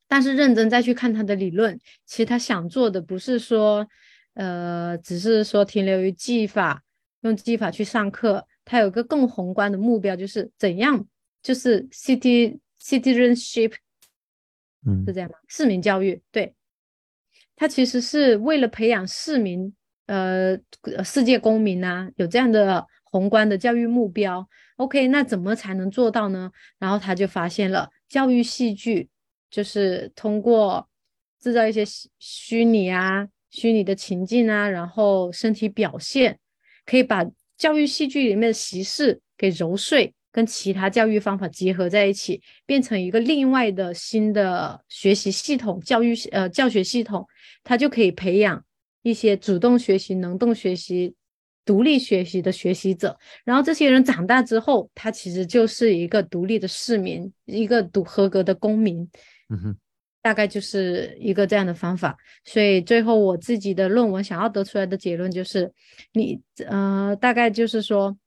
[0.10, 3.88] 但是认真再去看他的理论，其实他想做的不是说，
[4.34, 6.82] 呃，只是说停留于技法，
[7.22, 8.48] 用技法去上课。
[8.66, 11.06] 他有个更宏观的目标，就是怎样，
[11.44, 13.74] 就是 city citizenship，
[14.86, 15.36] 嗯，是这样吗？
[15.48, 16.56] 市民教育，对，
[17.56, 19.72] 他其实是为了培养市民，
[20.08, 20.58] 呃，
[21.06, 24.48] 世界公民啊，有这样的宏观的教育目标。
[24.78, 26.52] OK，那怎么才能做到呢？
[26.80, 29.08] 然后他就发现了教育戏剧。
[29.50, 30.88] 就是通过
[31.42, 36.38] 制造一些虚虚拟啊、虚拟的情境啊，然后身体表现，
[36.86, 37.26] 可以把
[37.58, 47.26] 教育戏剧里面的形式给揉碎，跟其他教育方法结合在一起，变成一个另外的新的学习系统、教育呃教学系统，
[47.64, 48.64] 它就可以培养
[49.02, 51.14] 一些主动学习、能动学习。
[51.66, 59.08] 独立学习的学习者，然后这些人长大之后，他其实就是一个独立的市民，一个独合格的公民。
[59.50, 59.78] 嗯哼，
[60.22, 62.18] 大概就是一个这样的方法。
[62.44, 65.72] 所以最后我自己的论文想要得出来的结论就是，
[66.14, 68.18] 你呃，大概就是说，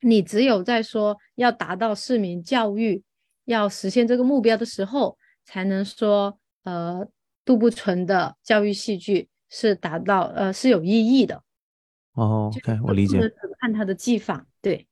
[0.00, 3.02] 你只有在说要达到市民教育，
[3.44, 7.06] 要实现这个目标的时候，才能说呃，
[7.44, 11.42] 杜不纯的教育戏剧是达到呃是有意义的。
[12.14, 13.18] 哦，OK，我理解。
[13.60, 14.86] 看他的技法，对，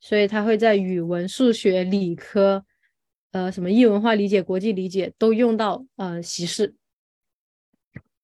[0.00, 2.64] 所以他会在语文、数学、理科，
[3.34, 6.72] 呃，什么异文化理解、国际理解都用到呃习式。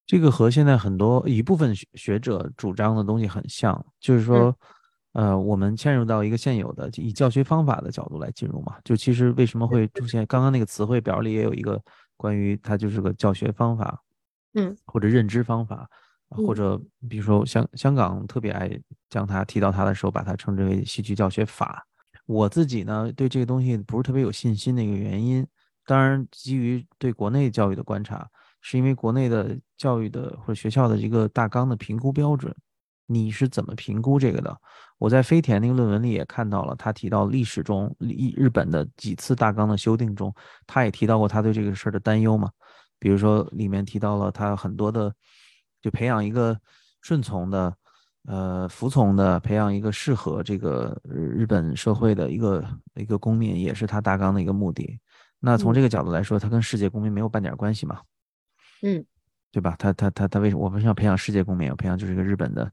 [0.07, 4.57] 这个和现在很多一部分学学者主张的东西很像，就是说，
[5.15, 8.77] 呃，我们嵌入到一个现有的以教学方法的角度来进入嘛。
[8.85, 11.83] 就其实为什么会出现刚刚那个词汇表里也有一个
[12.17, 14.01] 关于它就是个教学方法，
[14.55, 15.91] 嗯，或者认知方法。
[16.29, 18.71] 或者比如说香香港特别爱
[19.09, 21.85] 将它提到它的时候，把它称之为戏剧教学法。
[22.27, 25.47] 我自己呢对这个东西不是特别有信心的一个原因，
[25.87, 28.29] 当然基于对国内教育的观察，
[28.61, 32.55] 是因为国内的教育的或者学校的一个大纲的评估标准，
[33.07, 34.57] 你是怎么评估这个的？
[34.99, 40.35] 我在飞田那个论文里也看到了，他提到历史中日日本的几次大纲的修订中，
[40.66, 42.51] 他也提到过他对这个事儿的担忧嘛，
[42.99, 45.14] 比如说里面提到了他很多的。
[45.83, 46.61] 就培养一个
[47.01, 47.75] 顺从的，
[48.27, 52.64] 呃，服从的，培养一个适合这个日本社会的一个
[52.95, 54.99] 一个公民，也是他大纲的一个目的。
[55.39, 58.01] 那从这个角度来说，他跟世界公民没有半点关系嘛？
[58.83, 59.05] 嗯，
[59.51, 59.75] 对吧？
[59.79, 61.68] 他他他他为什么我们要培养世界公民？
[61.68, 62.71] 要培养就是一个日本的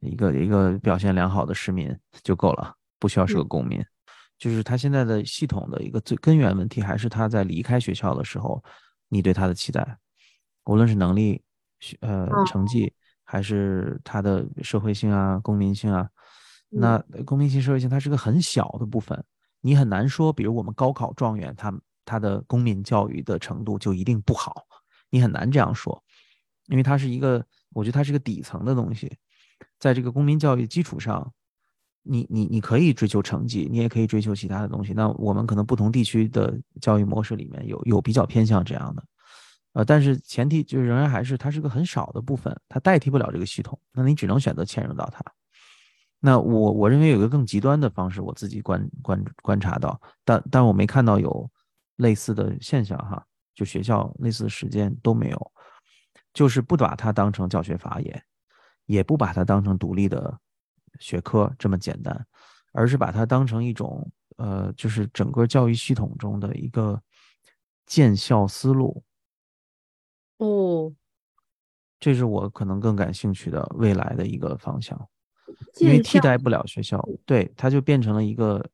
[0.00, 3.82] 一个一个表现良好的市民就够了，不需要是个公民。
[4.38, 8.62] 就是他现在的系统的一个最根源问题，还是他在离开学校的时候，
[9.08, 9.98] 你对他的期待，
[10.66, 11.42] 无论是能力。
[12.00, 12.90] 呃，成绩
[13.24, 16.08] 还是他的社会性啊、公民性啊。
[16.68, 19.24] 那公民性、社会性，它是个很小的部分，
[19.60, 21.72] 你很难说，比如我们高考状元，他
[22.04, 24.66] 他的公民教育的程度就一定不好，
[25.08, 26.02] 你很难这样说，
[26.66, 29.16] 因为它是一个，我觉得它是个底层的东西，
[29.78, 31.32] 在这个公民教育基础上，
[32.02, 34.92] 你你你可以追求成绩，你也可以追求其他的东西。
[34.92, 39.04] 那我们可能不同地区的教育模式里面有有比较偏向这样的。
[39.74, 45.22] 呃，但是前提就是仍然还是它是个很少的部分，它代替不了这个系统，那你只能选择嵌入到它。
[46.20, 51.50] 那我我认为有个更极端的方式，我自己观观观察到，但但我没看到有
[51.96, 53.22] 类似的现象哈，
[53.54, 55.52] 就学校类似的时间都没有，
[56.32, 58.22] 就是不把它当成教学法也，
[58.86, 60.38] 也不把它当成独立的
[60.98, 62.26] 学科这么简单，
[62.72, 67.02] 而是把它当成一种呃，就是整个教育系统中的一个
[67.86, 69.02] 建校思路。
[70.38, 70.92] 哦，
[72.00, 75.08] 这是我可能更感兴趣的未来的一个方向，
[75.80, 78.64] 因为替代不了学校，对，它就变成了一个，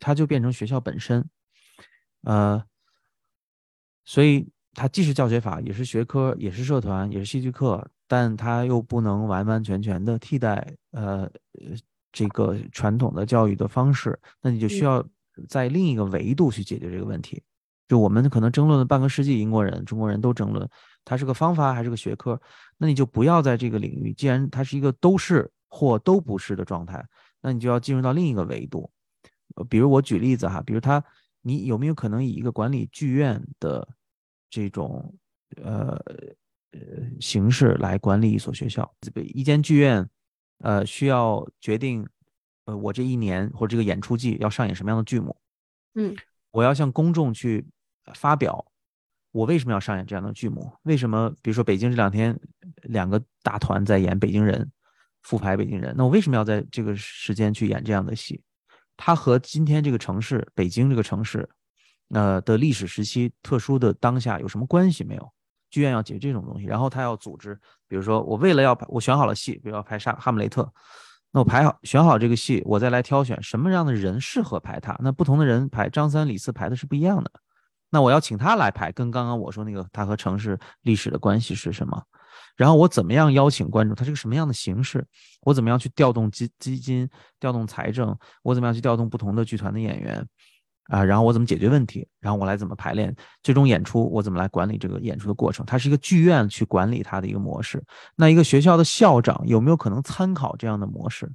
[0.00, 1.28] 它就变成学校本身，
[2.22, 2.64] 呃，
[4.04, 11.30] 所以它既是教学法，也是学科，也是社团，也是戏剧课，但它又不能完完全全的替代，呃，
[12.10, 15.06] 这个传统的教育的方式，那你就需要
[15.48, 17.42] 在另一个维度去解决这个问题。
[17.88, 20.68] 就我们可能争论了半个世纪，英国人、中国人都争论，
[21.04, 22.40] 它是个方法还是个学科？
[22.78, 27.04] 那你就不要在这个领域，既然它是一个都是或都不是的状态，
[27.40, 28.90] 那你就要进入到另一个维度。
[29.70, 31.02] 比如我举例子哈，比如他，
[31.40, 33.86] 你有没有可能以一个管理剧院的
[34.50, 35.14] 这种
[35.62, 35.96] 呃
[36.72, 36.80] 呃
[37.20, 38.92] 形式来管理一所学校？
[39.32, 40.06] 一间剧院，
[40.58, 42.06] 呃，需要决定，
[42.66, 45.34] 呃，我这一年或者这个演出季要上演什么样的剧目？
[45.94, 46.14] 嗯，
[46.56, 47.62] 我要向公众去
[48.14, 48.64] 发表，
[49.30, 50.72] 我为什么要上演这样的剧目？
[50.84, 51.30] 为什么？
[51.42, 52.34] 比如说北京这两天
[52.84, 54.62] 两个大团在演《北京人》，
[55.20, 58.42] 复排《北京人》，那我为什么要在这个时间去演这样的戏？
[58.96, 61.46] 它和今天这个城市，北京这个城市，
[62.14, 65.32] 呃的历史时期、特殊的当下有什么关系没有？
[65.68, 67.54] 剧院要解决这种东西，然后他要组织，
[67.86, 70.62] 比如说我为了要我选好了戏，比如要拍《沙哈姆雷特》，
[71.36, 74.96] 那我排好选好这个戏，我再来挑选什么样的人适合排他。
[75.00, 77.30] 那不同的人排张三李四排的是不一样的，
[77.90, 82.02] 那我要请他来排，跟刚刚我说那个他和城市历史的关系是什么？
[82.56, 83.94] 然后我怎么样邀请观众？
[83.94, 85.06] 他是个什么样的形式？
[85.42, 87.06] 我怎么样去调动基基金、
[87.38, 88.16] 调动财政？
[88.42, 90.26] 我怎么样去调动不同的剧团的演员？
[90.88, 92.06] 啊，然后我怎么解决问题？
[92.20, 93.14] 然后我来怎么排练？
[93.42, 95.64] 最终演出我怎么来管理这个演出的过程？
[95.66, 97.82] 它是一个剧院去管理它的一个模式。
[98.16, 101.30] 那一个学校的校长有没有可能参考这样的模式？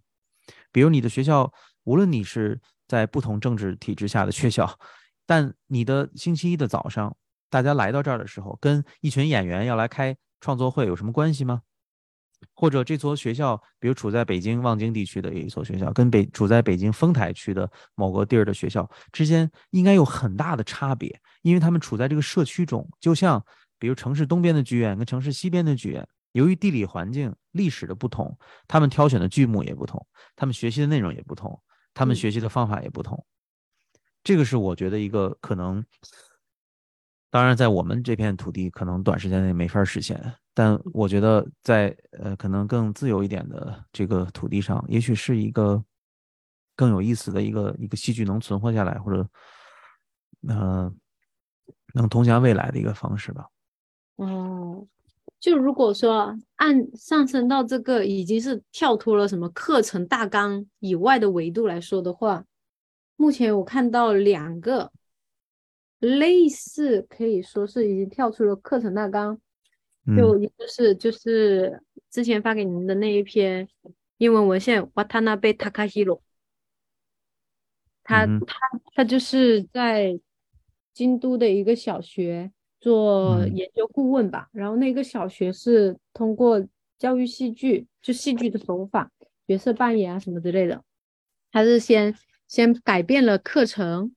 [0.71, 1.51] 比如你的学校，
[1.83, 4.79] 无论你是在不同政治体制下的学校，
[5.25, 7.15] 但你的星期一的早上，
[7.49, 10.15] 大家来到这儿的时候，跟一群演员要来开。
[10.43, 11.61] 创作会有什么关系吗？
[12.61, 22.87] 或者这所学校，比如处在北京望京地区的一所学校，跟北处在北京丰台区的某个地儿的学校之间，应该有很大的差别，因为他们处在这个社区中。
[22.99, 23.43] 就像
[23.79, 28.37] 比如城市东边的剧院跟城市西边的剧院，由于地理环境、历史的不同，
[28.67, 30.05] 他们挑选的剧目也不同，
[30.35, 31.59] 他们学习的内容也不同，
[31.95, 33.25] 他们学习的方法也不同。
[34.23, 35.83] 这个是我觉得一个可能。
[37.31, 40.40] 当然，在我们这片土地，可能短时间内没法实现。
[40.53, 45.83] 但我觉得，在呃可能更自由一点的这个土地上，也许是一个
[46.75, 49.27] 更有意思的一个一个戏剧能存活下来，或者
[50.47, 50.91] 呃
[51.93, 53.47] 能通向未来的一个方式吧。
[54.17, 54.85] 哦，
[55.39, 62.45] 就如果说按上升到这个已经是跳脱了什么课程大纲以外的维度来说的话，
[63.15, 64.91] 目前我看到两个。
[66.01, 69.39] 类似可以说是已经跳出了课程大纲，
[70.17, 73.67] 就就是就是之前发给您的那一篇
[74.17, 76.21] 英文文献，Watanabe Takahiro，
[78.03, 78.55] 他他
[78.95, 80.19] 他就是在
[80.93, 89.11] 京都的一个小学做研究顾问吧，然后那个小学是通过教育戏剧，就戏剧的手法、
[89.47, 90.83] 角色扮演啊什么之类的，
[91.51, 92.15] 他是先
[92.47, 94.15] 先改变了课程。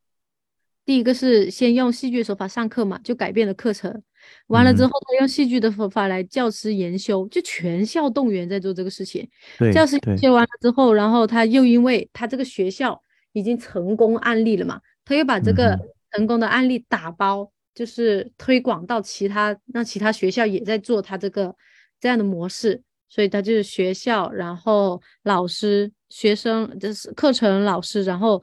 [0.85, 4.03] 第一个是先用戏剧手法上课嘛，就改变了课程。
[4.49, 9.29] 完了之后，他用戏剧的方法来教师研修，就全校动员在做这个事情。
[9.73, 13.01] 教师研修完了之后，然后他又因为他这个学校
[13.33, 15.79] 已经成功案例了嘛，他又把这个
[16.13, 21.55] 成功的案例打包，就是推广到其他，让其他学校也在做他这个
[22.01, 22.83] 这样的模式。
[23.09, 28.43] 所以他就是学校，然后老师、学生，就是课程老师，然后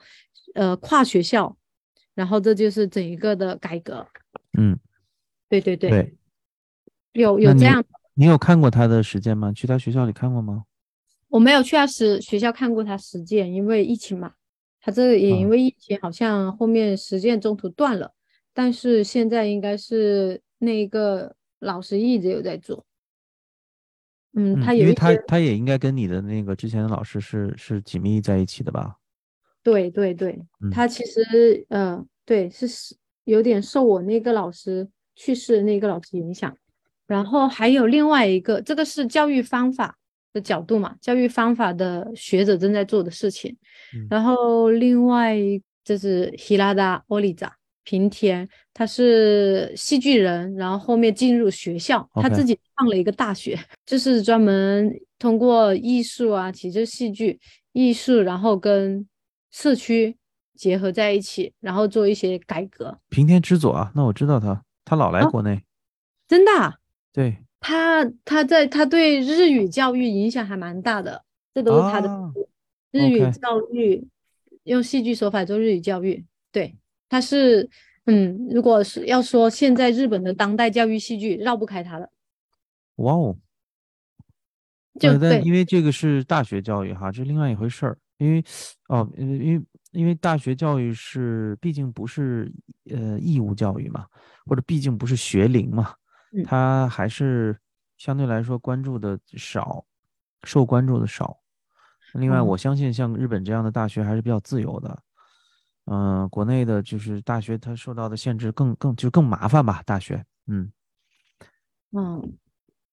[0.55, 1.55] 呃跨学校。
[2.13, 4.05] 然后这就是整一个的改革，
[4.59, 4.77] 嗯，
[5.60, 6.16] 对对对，
[7.14, 7.84] 有有这样，
[8.14, 9.52] 你有看过他的实践吗？
[9.52, 10.64] 去他学校里看过吗？
[11.28, 14.34] 我没有去他实学校看过他实践，因为疫情嘛，
[14.80, 18.14] 他这也因为疫情，好像后面实践中途断了。
[18.54, 22.86] 但是现在应该是那个老师一直有在做，
[24.34, 28.97] 嗯，他因为他他也应该跟你的那个之前的老师是是紧密在一起的吧？
[29.64, 30.38] 对对对，
[30.72, 32.68] 他其实呃，对是
[33.24, 36.55] 有点受我那个老师去世的那个老师影响，
[37.07, 39.97] 然后还有另外一个，这个是教育方法
[40.34, 43.55] 的角度嘛，教育方法的学者正在做的事情。
[44.09, 45.38] 然后另外
[45.84, 47.53] 就是希拉达奥利扎
[47.84, 57.39] 平田，他是戏剧人，然后后面进入学校，他自己上了一个大学，就是专门通过艺术啊，其实戏剧
[57.74, 59.05] 艺术，然后跟
[59.51, 60.16] 社区
[60.55, 62.97] 结合在一起，然后做一些改革。
[63.09, 65.63] 平田之佐啊，那我知道他，他老来国内，
[66.27, 66.79] 真的。
[67.13, 71.23] 对，他他在他对日语教育影响还蛮大的，
[71.53, 72.09] 这都是他的
[72.91, 74.07] 日语教育，
[74.63, 76.25] 用戏剧手法做日语教育。
[76.51, 76.77] 对，
[77.09, 77.69] 他是
[78.05, 82.09] 嗯，如果是要说现在日本的当代教育戏剧，绕不开他的。
[82.95, 83.38] 哇哦，
[84.99, 87.97] 就对，因为这个是大学教育哈，这是另外一回事儿。
[88.17, 88.43] 因为，
[88.88, 89.61] 哦，因为
[89.91, 92.51] 因为大学教育是毕竟不是
[92.89, 94.07] 呃义务教育嘛，
[94.45, 95.93] 或者毕竟不是学龄嘛，
[96.33, 97.57] 嗯它还是
[97.97, 99.85] 相对来说关注的少，
[100.43, 101.37] 受关注的少。
[102.13, 105.01] 另外，哦我相信像日本这样的大学还是比较自由的。
[105.85, 110.71] 嗯、国内的就是大学它受到的限制更更就更麻烦吧，大学，嗯，
[111.91, 112.37] 嗯，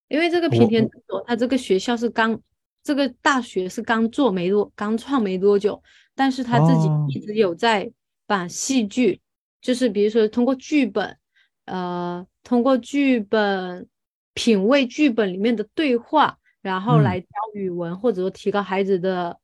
[0.08, 2.40] 因为这个平田我制作，它这个学校是刚，
[2.82, 5.80] 这个大学是刚做没多，刚创没多久，
[6.18, 7.06] 但是他自己哦。
[7.06, 7.88] 一直有在
[8.26, 9.20] 把戏剧，
[9.60, 11.16] 就是比如说通过剧本，
[11.66, 13.86] 呃，通过剧本
[14.34, 17.02] 品味剧本里面的对话，然后嗯。
[17.04, 19.38] 来教语文，或者说提高孩子的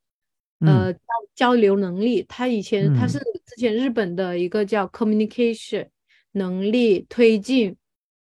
[0.58, 0.66] 嗯。
[0.68, 1.00] 呃交
[1.36, 2.24] 交流能力。
[2.28, 3.08] 他以前他嗯。
[3.08, 5.88] 是之前日本的一个叫 communication
[6.32, 7.76] 能力推进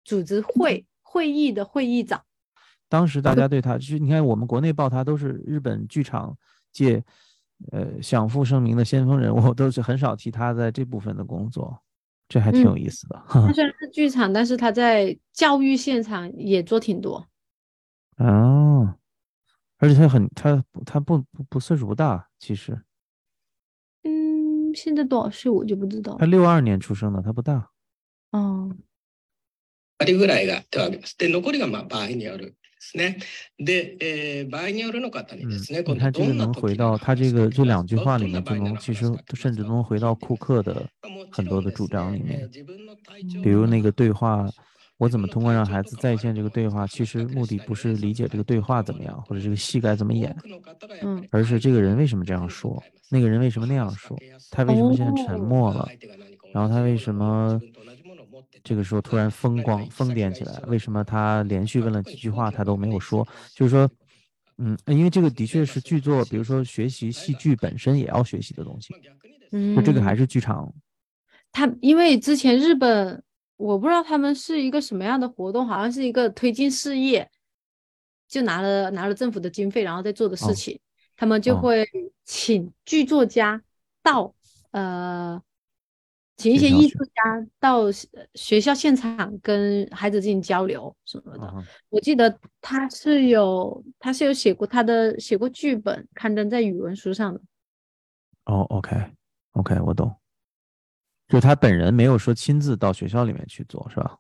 [0.06, 2.24] 组织会会议的会议长。
[2.88, 6.36] 当时大家对他，就是你看我们国内报他都是日本剧场
[6.72, 7.04] 界，
[7.73, 11.81] 呃，享负盛名的先锋人物，都是很少提他在这部分的工作，
[12.29, 13.19] 这还挺嗯有意思的。
[13.27, 17.27] 哈他 虽然是剧场，但是他在教育现场也做挺多。
[18.19, 18.95] 哦，
[19.79, 22.83] 而且他很他他不不不岁数不大，其实
[24.03, 26.19] 嗯，现在多少岁我就不知道了。
[26.19, 27.71] 他六二年出生的，他不大。
[28.33, 28.71] 哦，
[29.99, 31.17] 割ぐらいが手を挙げます。
[31.17, 33.19] で、残りがまあ場合による ですね。
[33.59, 42.49] で、えー場合によるの方に嗯ですね、，你今度看这个どんな時能回に到他这个这两句话里面，就どんな場合に能其实話すかって甚至いうのを能回到库克的もち很多的主ろんですね张里面えー。
[42.49, 44.51] 自分の体調比如那个とか对话，
[44.99, 50.35] 我怎么通过让孩子再现这个对话，其实目的不是理解这个对话怎么样，或者这个戏该怎么演，
[51.03, 54.17] 嗯而是这个人为什么这样说，那个人为什么那样说，
[54.51, 55.89] 他为什么现在沉默了，
[56.53, 57.61] 然后他为什么
[58.64, 63.90] 这个时候突然疯光疯癫起来，为什么他连续问了几句话他都没有说，就是说，
[64.58, 68.94] 嗯，因为这个的确是剧作，比如说学习戏剧本身也要学习的东西，
[69.52, 70.74] 嗯，就这个还是剧场，
[71.52, 73.24] 他，因为之前日本
[73.58, 77.30] 我不知道他们是一个什么样的活动，好像是一个推进事业，
[78.28, 80.80] 就拿了拿了政府的经费，然后再做的事哦情，
[81.16, 81.60] 他们就哦。
[81.60, 81.88] 会
[82.26, 83.62] 请剧作家
[84.04, 84.34] 到
[84.72, 85.42] 呃，
[86.40, 91.46] 请一些艺术家到学学校现场跟孩子进行交流什么的。
[91.54, 97.42] 嗯我记得他是有他是有写过他的写过剧本，刊登在语文书上的。
[98.46, 100.16] 哦，OK，OK，我懂。
[101.28, 104.18] 就他本人没有说亲自到学校里面去做，是吧？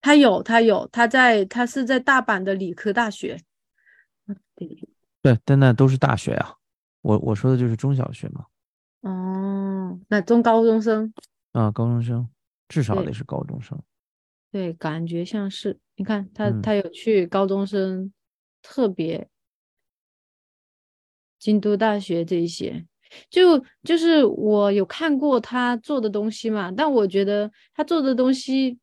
[0.00, 3.38] 他有，他有，他在，他是在大阪的理科大学。
[4.26, 4.88] 嗯对，
[5.20, 6.54] 对，但那都是大学呀、
[7.00, 8.46] 我我说的就是中小学嘛，
[9.00, 11.12] 哦，那中高中生，
[11.52, 12.28] 啊，高中生
[12.68, 13.78] 至少对得是高中生。
[14.50, 18.12] 对，感觉像是，你看他，嗯他有去高中生
[18.60, 19.28] 特别
[21.38, 22.86] 京都大学这一些，
[23.30, 28.78] 就就是我有看过他做的东西嘛，但我觉得他做的东西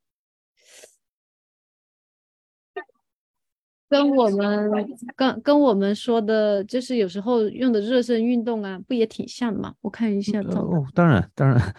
[3.87, 4.69] 跟我们
[5.15, 9.73] 跟跟我们说的，就是有时候用的热身运动啊，不也挺像的嘛？
[9.81, 11.75] 我看一下哦，当然当然，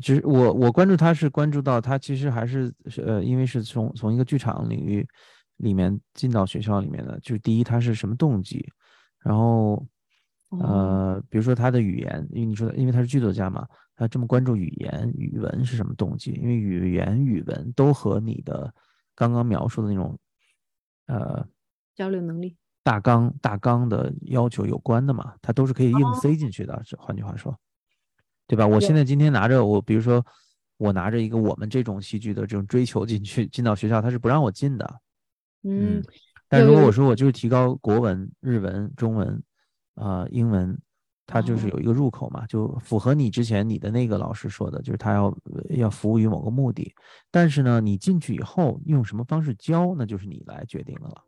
[0.00, 5.06] 只是我我关注他是关注到他其实还是是呃，因为是从从一个剧场领域
[5.56, 8.64] 里面进到学校里面的，就是第一他是什么动机，
[9.20, 9.84] 然后
[10.50, 16.30] 哦，呃，比如说他的语言，因为你说的，因为他是剧作家嘛，他这么关注语言语文是什么动机？
[16.32, 18.72] 因为语言语文都和你的
[19.14, 20.18] 刚刚描述的那种
[21.06, 21.46] 呃
[21.94, 26.80] 交流能力，大纲大纲的要求有关的嘛，它都是可以硬塞进去的。
[26.86, 27.58] 这换句话说，
[28.48, 28.66] 对吧？
[28.66, 30.24] 我现在今天拿着我，比如说
[30.78, 35.00] 我拿着一个我们这种戏剧的这种追求进去进到学校，他是不让我进的。
[35.64, 36.02] 嗯，
[36.48, 39.42] 但如果我说我就是提高国文、日文、中文，
[39.94, 40.76] 啊、英文，
[41.26, 45.38] 它就是哦有一个入口嘛，就符合你之前你的那个老师说的，就是他要
[45.70, 46.94] 要服务于某个目的。
[47.30, 51.22] 但是呢，你进去以后用什么方式教，那就是你来决定的了。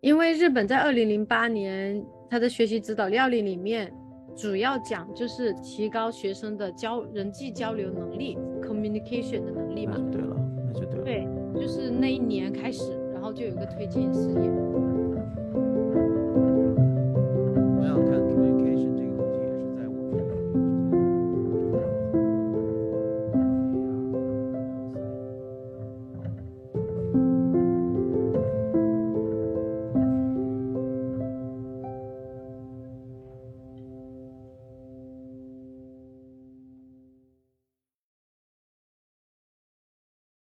[0.00, 3.94] 因为日本在二零零八年他的学习指导料理里面，
[4.36, 9.96] 主要讲就是提高学生的交人际交流能力，communication 的能力嘛。
[10.10, 10.36] 对了，
[10.66, 11.04] 那就对了。
[11.04, 14.36] 对，就是那一年开始，然后就有一个推进事业。
[17.76, 18.93] 我想看 communication。